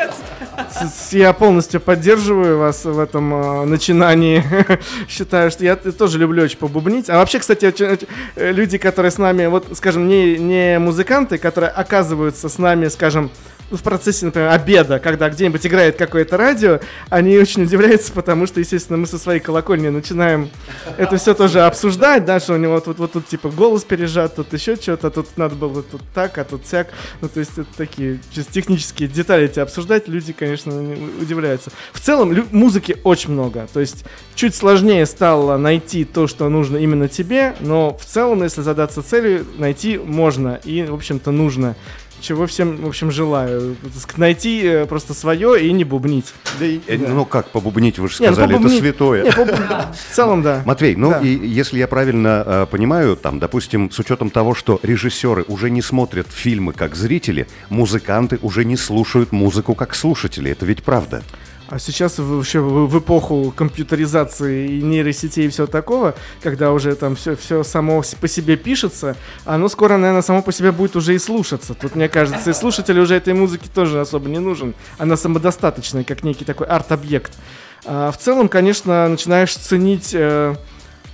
Я 1.12 1.34
полностью 1.34 1.80
поддерживаю 1.80 2.60
вас 2.60 2.84
в 2.84 3.00
этом 3.00 3.34
э, 3.34 3.66
начинании. 3.66 4.44
Считаю, 5.10 5.52
что 5.52 5.64
я 5.64 5.76
тоже 5.76 6.20
люблю 6.20 6.44
очень 6.44 6.58
побубнить. 6.58 7.10
А 7.10 7.16
вообще, 7.18 7.40
кстати, 7.40 7.66
очень- 7.66 8.08
э, 8.36 8.52
люди, 8.52 8.78
которые 8.78 9.12
с 9.12 9.18
нами, 9.18 9.48
вот, 9.48 9.68
скажем, 9.76 10.08
не, 10.08 10.38
не 10.38 10.78
музыканты, 10.80 11.38
которые 11.38 11.70
оказываются 11.70 12.50
с 12.50 12.58
нами, 12.58 12.88
скажем, 12.90 13.32
в 13.70 13.82
процессе, 13.84 14.26
например, 14.26 14.50
обеда, 14.50 15.00
когда 15.00 15.30
где-нибудь 15.30 15.66
играет 15.66 15.98
какое-то 15.98 16.38
радио, 16.38 16.80
они 17.10 17.38
очень 17.38 17.64
удивляются, 17.64 18.12
потому 18.12 18.48
что, 18.48 18.60
естественно, 18.60 18.98
мы 18.98 19.08
со 19.08 19.18
своей 19.18 19.40
колокольни 19.40 19.90
начинаем 19.90 20.50
это 20.98 21.18
все 21.18 21.34
тоже 21.34 21.62
обсуждать, 21.62 22.26
да, 22.26 22.40
что 22.40 22.54
у 22.54 22.58
него 22.58 22.80
тут 22.80 23.00
вот 23.00 23.14
тут 23.14 23.28
типа 23.28 23.50
голос 23.50 23.84
пережат, 23.84 24.36
тут 24.36 24.52
еще 24.54 24.76
что-то, 24.76 25.10
тут 25.10 25.38
надо 25.38 25.56
было 25.56 25.84
тут 25.84 26.02
так, 26.14 26.38
а 26.38 26.44
тут 26.44 26.66
сяк. 26.66 26.88
Ну, 27.22 27.30
то 27.30 27.40
есть 27.40 27.58
это 27.58 27.68
такие 27.78 28.20
чисто 28.32 28.52
технические 28.52 29.08
детали 29.08 29.46
эти 29.46 29.60
обсуждать, 29.60 30.08
люди, 30.08 30.34
конечно, 30.34 30.72
не- 30.72 31.22
удивляются. 31.22 31.72
В 31.94 32.00
целом, 32.00 32.36
музыки 32.52 32.98
очень 33.04 33.32
много, 33.32 33.68
то 33.72 33.80
есть 33.80 34.06
чуть 34.36 34.56
сложнее 34.56 35.06
стало 35.06 35.58
найти 35.58 36.06
то, 36.06 36.28
что 36.28 36.50
нужно 36.50 36.78
именно 36.78 37.08
тебе, 37.08 37.56
но 37.60 37.98
в 37.98 38.06
целом, 38.06 38.44
если 38.44 38.62
задаться 38.62 39.02
целью, 39.02 39.46
найти 39.58 39.98
можно 39.98 40.60
и, 40.64 40.84
в 40.84 40.94
общем-то, 40.94 41.32
нужно. 41.32 41.76
Чего 42.22 42.48
всем, 42.48 42.78
в 42.78 42.88
общем, 42.88 43.12
желаю. 43.12 43.76
Найти 44.18 44.62
э, 44.64 44.86
просто 44.86 45.14
свое 45.14 45.66
и 45.66 45.72
не 45.72 45.84
бубнить. 45.84 46.34
Э, 46.60 46.80
Ну 46.98 47.26
как 47.26 47.50
побубнить, 47.50 47.98
вы 48.00 48.10
же 48.10 48.16
Не, 48.20 48.28
ну, 48.28 48.34
сказали, 48.34 48.60
это 48.60 48.70
святое. 48.70 49.24
Не, 49.24 49.30
побу- 49.30 49.56
В 50.12 50.16
целом, 50.16 50.42
да. 50.42 50.62
Матвей, 50.66 50.96
ну 50.96 51.12
Да. 51.12 51.20
и 51.22 51.28
если 51.30 51.80
я 51.80 51.88
правильно 51.88 52.44
э, 52.46 52.66
понимаю, 52.70 53.16
там, 53.16 53.40
допустим, 53.40 53.90
с 53.92 54.00
учетом 54.00 54.30
того, 54.30 54.54
что 54.54 54.80
режиссеры 54.84 55.44
уже 55.48 55.70
не 55.70 55.82
смотрят 55.82 56.28
фильмы 56.30 56.74
как 56.74 56.96
зрители, 56.96 57.48
музыканты 57.70 58.40
уже 58.42 58.66
не 58.66 58.76
слушают 58.78 59.32
музыку 59.32 59.74
как 59.76 59.96
слушатели. 59.96 60.52
Это 60.52 60.66
ведь 60.66 60.84
правда. 60.84 61.24
А 61.72 61.78
сейчас 61.78 62.18
вообще 62.18 62.60
в, 62.60 62.98
эпоху 62.98 63.54
компьютеризации 63.56 64.68
и 64.68 64.82
нейросетей 64.82 65.46
и 65.46 65.50
всего 65.50 65.68
такого, 65.68 66.16
когда 66.42 66.72
уже 66.72 66.96
там 66.96 67.16
все, 67.16 67.36
все 67.36 67.64
само 67.64 68.04
по 68.20 68.28
себе 68.28 68.58
пишется, 68.58 69.16
оно 69.46 69.70
скоро, 69.70 69.98
наверное, 69.98 70.24
само 70.24 70.42
по 70.42 70.52
себе 70.52 70.72
будет 70.72 70.96
уже 70.96 71.14
и 71.14 71.20
слушаться. 71.20 71.76
Тут, 71.76 71.96
мне 71.96 72.10
кажется, 72.10 72.50
и 72.50 72.54
слушателю 72.54 73.04
уже 73.04 73.16
этой 73.16 73.36
музыки 73.36 73.70
тоже 73.72 74.02
особо 74.02 74.30
не 74.30 74.40
нужен. 74.40 74.74
Она 74.98 75.16
самодостаточная, 75.16 76.04
как 76.04 76.24
некий 76.24 76.44
такой 76.44 76.66
арт-объект. 76.66 77.38
А 77.86 78.12
в 78.12 78.18
целом, 78.18 78.50
конечно, 78.50 79.08
начинаешь 79.08 79.56
ценить... 79.56 80.10
э, 80.14 80.56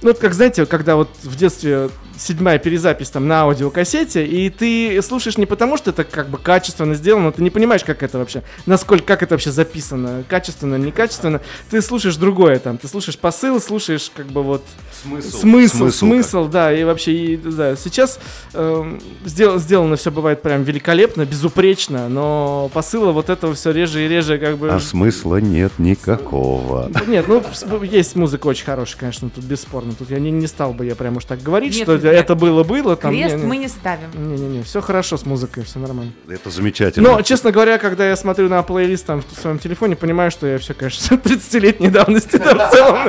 ну, 0.01 0.09
это 0.09 0.21
как, 0.21 0.33
знаете, 0.33 0.65
когда 0.65 0.95
вот 0.95 1.09
в 1.23 1.35
детстве 1.35 1.89
седьмая 2.17 2.59
перезапись 2.59 3.09
там 3.09 3.27
на 3.27 3.41
аудиокассете, 3.41 4.25
и 4.25 4.49
ты 4.49 5.01
слушаешь 5.01 5.37
не 5.37 5.45
потому, 5.45 5.77
что 5.77 5.91
это 5.91 6.03
как 6.03 6.29
бы 6.29 6.37
качественно 6.37 6.93
сделано, 6.95 7.31
ты 7.31 7.41
не 7.41 7.49
понимаешь, 7.49 7.83
как 7.83 8.03
это 8.03 8.17
вообще, 8.17 8.43
насколько, 8.65 9.05
как 9.05 9.23
это 9.23 9.35
вообще 9.35 9.51
записано, 9.51 10.23
качественно, 10.27 10.75
некачественно, 10.75 11.41
ты 11.69 11.81
слушаешь 11.81 12.15
другое 12.15 12.59
там, 12.59 12.77
ты 12.77 12.87
слушаешь 12.87 13.17
посыл, 13.17 13.59
слушаешь 13.59 14.11
как 14.15 14.27
бы 14.27 14.43
вот 14.43 14.63
Смысл. 15.03 15.37
смысл, 15.39 15.89
смысл, 15.89 16.47
да, 16.47 16.73
и 16.73 16.83
вообще, 16.83 17.13
и, 17.13 17.37
да, 17.37 17.75
сейчас 17.75 18.19
эм, 18.53 18.99
сдел- 19.25 19.59
сделано 19.59 19.95
все 19.95 20.11
бывает 20.11 20.41
прям 20.41 20.63
великолепно, 20.63 21.25
безупречно, 21.25 22.09
но 22.09 22.69
посыла 22.73 23.11
вот 23.11 23.29
этого 23.29 23.53
все 23.53 23.71
реже 23.71 24.05
и 24.05 24.07
реже 24.07 24.37
как 24.37 24.57
бы... 24.57 24.69
А 24.69 24.79
смысла 24.79 25.37
нет 25.37 25.73
никакого. 25.77 26.89
Нет, 27.07 27.27
ну, 27.27 27.43
есть 27.83 28.15
музыка 28.15 28.47
очень 28.47 28.65
хорошая, 28.65 28.99
конечно, 28.99 29.29
тут 29.29 29.43
бесспорно. 29.43 29.93
Тут 29.97 30.09
я 30.09 30.19
не, 30.19 30.31
не 30.31 30.47
стал 30.47 30.73
бы 30.73 30.85
я 30.85 30.95
прям 30.95 31.17
уж 31.17 31.25
так 31.25 31.41
говорить, 31.41 31.75
Нет, 31.75 31.83
что 31.83 31.97
нет, 32.11 32.23
это 32.23 32.35
было-было. 32.35 32.95
Там, 32.95 33.11
Крест 33.11 33.35
не, 33.37 33.43
мы 33.43 33.57
не 33.57 33.67
ставим. 33.67 34.09
Не-не-не, 34.13 34.63
все 34.63 34.81
хорошо 34.81 35.17
с 35.17 35.25
музыкой, 35.25 35.63
все 35.63 35.79
нормально. 35.79 36.11
Это 36.27 36.49
замечательно. 36.49 37.09
Но, 37.09 37.21
честно 37.21 37.51
говоря, 37.51 37.77
когда 37.77 38.07
я 38.07 38.15
смотрю 38.15 38.49
на 38.49 38.61
плейлист 38.63 39.05
там 39.05 39.21
в 39.21 39.39
своем 39.39 39.59
телефоне, 39.59 39.95
понимаю, 39.95 40.31
что 40.31 40.47
я 40.47 40.57
все, 40.57 40.73
конечно, 40.73 41.15
30-летней 41.23 41.89
давности 41.89 42.37
там 42.37 42.57
в 42.57 42.71
целом. 42.71 42.99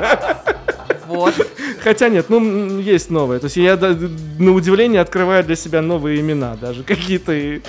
Вот. 1.09 1.35
Хотя 1.83 2.09
нет, 2.09 2.27
ну, 2.29 2.79
есть 2.81 3.11
новые. 3.11 3.39
То 3.41 3.47
есть 3.47 3.57
я 3.57 3.77
на 3.77 4.53
удивление 4.53 5.01
открываю 5.01 5.45
для 5.45 5.57
себя 5.57 5.83
новые 5.83 6.21
имена, 6.21 6.57
даже 6.57 6.83
какие-то. 6.83 7.33
и- 7.33 7.61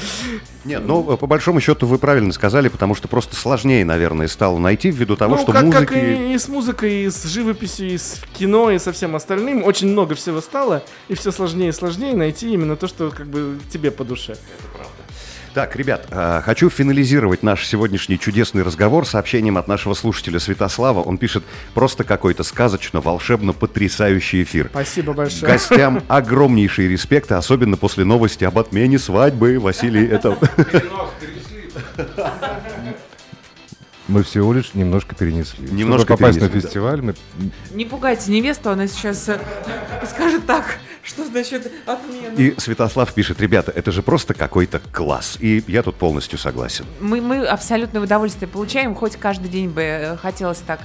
Нет, 0.66 0.84
ну, 0.86 1.04
по 1.18 1.28
большому 1.28 1.60
счету 1.62 1.86
вы 1.88 1.98
правильно 1.98 2.34
сказали, 2.34 2.68
потому 2.70 2.96
что 2.96 3.08
просто 3.08 3.36
сложнее, 3.36 3.86
наверное, 3.86 4.28
стало 4.28 4.58
найти 4.58 4.90
ввиду 4.90 5.16
того, 5.16 5.36
ну, 5.36 5.42
что 5.44 5.52
как, 5.52 5.64
музыки... 5.66 5.86
как 5.86 5.98
и, 5.98 6.34
и 6.34 6.38
с 6.38 6.48
музыкой, 6.48 7.04
и 7.06 7.10
с 7.10 7.24
живописью, 7.26 7.90
и 7.92 7.98
с 7.98 8.22
кино, 8.38 8.72
и 8.72 8.80
со 8.80 8.92
всем 8.92 9.16
остальным. 9.16 9.64
Очень 9.64 9.90
много 9.90 10.16
всего 10.16 10.42
стало, 10.42 10.84
и 11.08 11.16
все 11.16 11.32
сложнее 11.32 11.70
и 11.70 11.74
сложнее 11.74 12.16
найти 12.16 12.52
именно 12.54 12.76
то, 12.76 12.88
что 12.88 13.12
как 13.12 13.28
бы 13.28 13.60
тебе 13.72 13.92
по 13.92 14.04
душе. 14.04 14.36
Так, 15.54 15.76
ребят, 15.76 16.08
э, 16.12 16.42
хочу 16.44 16.70
финализировать 16.70 17.44
наш 17.44 17.66
сегодняшний 17.66 18.20
чудесный 18.20 18.64
разговор 18.64 19.08
сообщением 19.08 19.58
от 19.58 19.68
нашего 19.68 19.94
слушателя 19.94 20.40
Святослава. 20.40 21.02
Он 21.02 21.18
пишет 21.18 21.44
просто 21.74 22.04
какой-то 22.04 22.44
сказочно, 22.44 23.02
волшебно 23.02 23.54
потрясающий 23.54 24.44
эфир. 24.44 24.68
Спасибо 24.72 25.14
большое. 25.14 25.52
Гостям 25.52 26.04
огромнейший 26.08 26.88
респект, 26.88 27.32
особенно 27.32 27.78
после 27.78 28.06
новости 28.06 28.44
об 28.44 28.60
отмене 28.60 29.00
свадьбы. 29.00 29.60
Василий, 29.60 30.06
это... 30.08 30.38
Мы 34.08 34.24
всего 34.24 34.54
лишь 34.54 34.74
немножко 34.74 35.16
перенесли. 35.16 35.68
Немножко 35.70 36.14
Чтобы 36.14 36.20
попасть 36.20 36.40
перенесли, 36.40 36.56
на 36.56 36.62
да. 36.62 36.68
фестиваль, 36.68 37.02
мы 37.02 37.16
Не 37.72 37.84
пугайте 37.84 38.32
невесту, 38.32 38.70
она 38.70 38.88
сейчас 38.88 39.28
э, 39.28 39.38
скажет 40.10 40.46
так, 40.46 40.78
что 41.08 41.26
значит 41.26 41.72
отмена. 41.86 42.36
И 42.36 42.60
Святослав 42.60 43.14
пишет, 43.14 43.40
ребята, 43.40 43.72
это 43.72 43.92
же 43.92 44.04
просто 44.04 44.34
какой-то 44.34 44.80
класс. 44.92 45.38
И 45.40 45.64
я 45.68 45.82
тут 45.82 45.96
полностью 45.96 46.38
согласен. 46.38 46.86
Мы, 47.00 47.22
мы 47.22 47.46
абсолютное 47.46 48.02
удовольствие 48.02 48.50
получаем, 48.50 48.94
хоть 48.94 49.16
каждый 49.16 49.50
день 49.50 49.70
бы 49.70 49.82
э, 49.82 50.18
хотелось 50.18 50.60
так 50.60 50.82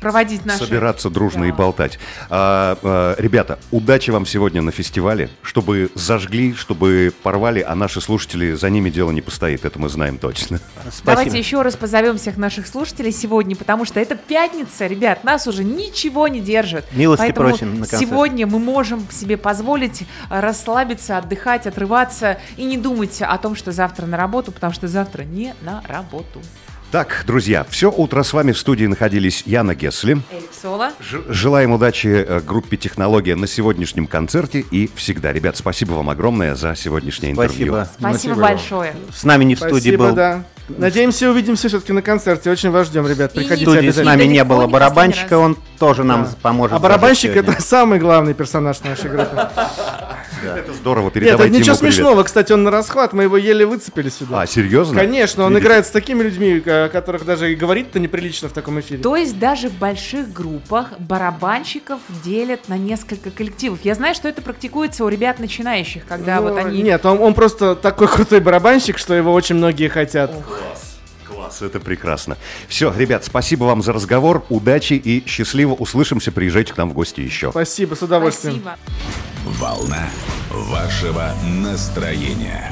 проводить 0.00 0.44
наши... 0.44 0.64
Собираться 0.64 1.10
дружно 1.10 1.44
и 1.44 1.50
Да. 1.50 1.56
болтать. 1.56 1.98
А, 2.30 2.78
а, 2.82 3.14
ребята, 3.18 3.58
удачи 3.70 4.10
вам 4.10 4.26
сегодня 4.26 4.62
на 4.62 4.70
фестивале, 4.70 5.30
чтобы 5.42 5.90
зажгли, 5.94 6.54
чтобы 6.54 7.12
порвали, 7.22 7.60
а 7.60 7.74
наши 7.74 8.00
слушатели 8.00 8.54
за 8.54 8.70
ними 8.70 8.90
дело 8.90 9.10
не 9.10 9.20
постоит, 9.20 9.64
это 9.64 9.78
мы 9.78 9.88
знаем 9.88 10.18
точно. 10.18 10.60
спасибо. 10.82 11.02
Давайте 11.04 11.38
еще 11.38 11.62
раз 11.62 11.76
позовем 11.76 12.18
всех 12.18 12.36
наших 12.36 12.66
слушателей 12.66 13.12
сегодня, 13.12 13.56
потому 13.56 13.84
что 13.84 14.00
это 14.00 14.16
пятница, 14.16 14.86
ребят, 14.86 15.24
нас 15.24 15.46
уже 15.46 15.64
ничего 15.64 16.28
не 16.28 16.40
держит. 16.40 16.84
Милости 16.92 17.22
Поэтому 17.22 17.48
просим 17.48 17.70
на 17.74 17.86
концерт. 17.86 18.02
сегодня 18.02 18.46
мы 18.46 18.58
можем 18.58 19.06
себе 19.10 19.36
позволить 19.36 20.02
э, 20.02 20.40
расслабиться, 20.40 21.18
отдыхать, 21.18 21.66
отрываться 21.66 22.38
и 22.56 22.64
не 22.64 22.76
думать 22.78 23.20
о 23.22 23.36
том, 23.38 23.54
что 23.54 23.72
завтра 23.72 24.06
на 24.06 24.16
работу, 24.16 24.52
потому 24.52 24.72
что 24.72 24.88
завтра 24.88 25.22
не 25.22 25.54
на 25.62 25.82
работу. 25.86 26.40
Так, 26.90 27.24
друзья, 27.26 27.66
все 27.68 27.90
утро 27.94 28.22
с 28.22 28.32
вами 28.32 28.52
в 28.52 28.58
студии 28.58 28.86
находились 28.86 29.42
Яна 29.44 29.74
Гесли. 29.74 30.14
Эрик 30.32 30.48
Соло. 30.62 30.90
Ж- 31.00 31.20
Желаем 31.28 31.72
удачи 31.72 32.06
э, 32.26 32.40
группе 32.40 32.78
«Технология» 32.78 33.36
на 33.36 33.46
сегодняшнем 33.46 34.06
концерте. 34.06 34.60
И 34.70 34.90
всегда, 34.94 35.30
ребят, 35.34 35.58
спасибо 35.58 35.92
вам 35.92 36.08
огромное 36.08 36.54
за 36.54 36.74
сегодняшнее 36.74 37.32
интервью. 37.32 37.74
Спасибо. 37.74 37.88
Спасибо 37.98 38.16
Спасибо. 38.32 38.40
большое. 38.40 38.96
С 39.14 39.24
нами 39.24 39.44
не 39.44 39.54
в 39.54 39.58
студии 39.58 39.72
Спасибо, 39.80 40.06
был 40.08 40.14
да. 40.14 40.44
Надеемся, 40.70 41.30
увидимся 41.30 41.68
все-таки 41.68 41.92
на 41.92 42.00
концерте. 42.00 42.50
Очень 42.50 42.70
вас 42.70 42.86
ждем, 42.86 43.06
ребят. 43.06 43.32
И 43.34 43.34
В 43.34 43.42
Приходите 43.42 43.70
студии 43.70 43.90
с 43.90 44.02
нами 44.02 44.24
не 44.24 44.42
было 44.44 44.66
барабанщика, 44.66 45.36
он 45.36 45.58
тоже 45.78 46.04
нам 46.04 46.24
Да. 46.24 46.30
поможет. 46.40 46.74
А 46.74 46.78
барабанщик 46.78 47.36
это 47.36 47.60
самый 47.60 47.98
главный 47.98 48.32
персонаж 48.32 48.80
нашей 48.82 49.10
группы. 49.10 49.46
Это 50.56 50.72
здорово, 50.72 51.04
Нет, 51.04 51.12
передавайте 51.14 51.44
это 51.50 51.58
ничего 51.58 51.72
ему 51.72 51.78
привет. 51.80 51.94
смешного. 51.94 52.22
Кстати, 52.24 52.52
он 52.52 52.62
на 52.64 52.70
расхват, 52.70 53.12
мы 53.12 53.24
его 53.24 53.36
еле 53.36 53.66
выцепили 53.66 54.08
сюда. 54.08 54.42
А, 54.42 54.46
серьезно? 54.46 54.94
Конечно, 54.98 55.44
он 55.44 55.50
Видите? 55.52 55.66
играет 55.66 55.86
с 55.86 55.90
такими 55.90 56.22
людьми, 56.22 56.62
о 56.66 56.88
которых 56.88 57.24
даже 57.24 57.52
и 57.52 57.54
говорить-то 57.54 57.98
неприлично 57.98 58.48
в 58.48 58.52
таком 58.52 58.78
эфире. 58.80 59.02
То 59.02 59.16
есть 59.16 59.38
даже 59.38 59.68
в 59.68 59.74
больших 59.78 60.32
группах 60.32 60.92
барабанщиков 60.98 62.00
делят 62.24 62.68
на 62.68 62.76
несколько 62.78 63.30
коллективов. 63.30 63.80
Я 63.84 63.94
знаю, 63.94 64.14
что 64.14 64.28
это 64.28 64.42
практикуется 64.42 65.04
у 65.04 65.08
ребят 65.08 65.38
начинающих, 65.38 66.06
когда 66.06 66.36
Ну, 66.36 66.42
вот 66.50 66.58
они... 66.58 66.82
Нет, 66.82 67.04
он, 67.06 67.20
он 67.20 67.34
просто 67.34 67.74
такой 67.74 68.08
крутой 68.12 68.40
барабанщик, 68.40 68.98
что 68.98 69.14
его 69.14 69.32
очень 69.32 69.56
многие 69.56 69.88
хотят. 69.88 70.32
Класс, 71.26 71.62
это 71.62 71.78
прекрасно. 71.80 72.36
Все, 72.68 72.92
ребят, 72.96 73.24
спасибо 73.24 73.64
вам 73.64 73.82
за 73.82 73.92
разговор, 73.92 74.44
удачи 74.48 74.94
и 74.94 75.24
счастливо 75.26 75.72
услышимся. 75.74 76.32
Приезжайте 76.32 76.74
к 76.74 76.76
нам 76.76 76.90
в 76.90 76.94
гости 76.94 77.20
еще. 77.20 77.50
Спасибо, 77.50 77.94
с 77.94 78.02
удовольствием. 78.02 78.60
Спасибо. 78.62 79.27
Волна 79.44 80.10
вашего 80.50 81.32
настроения. 81.44 82.70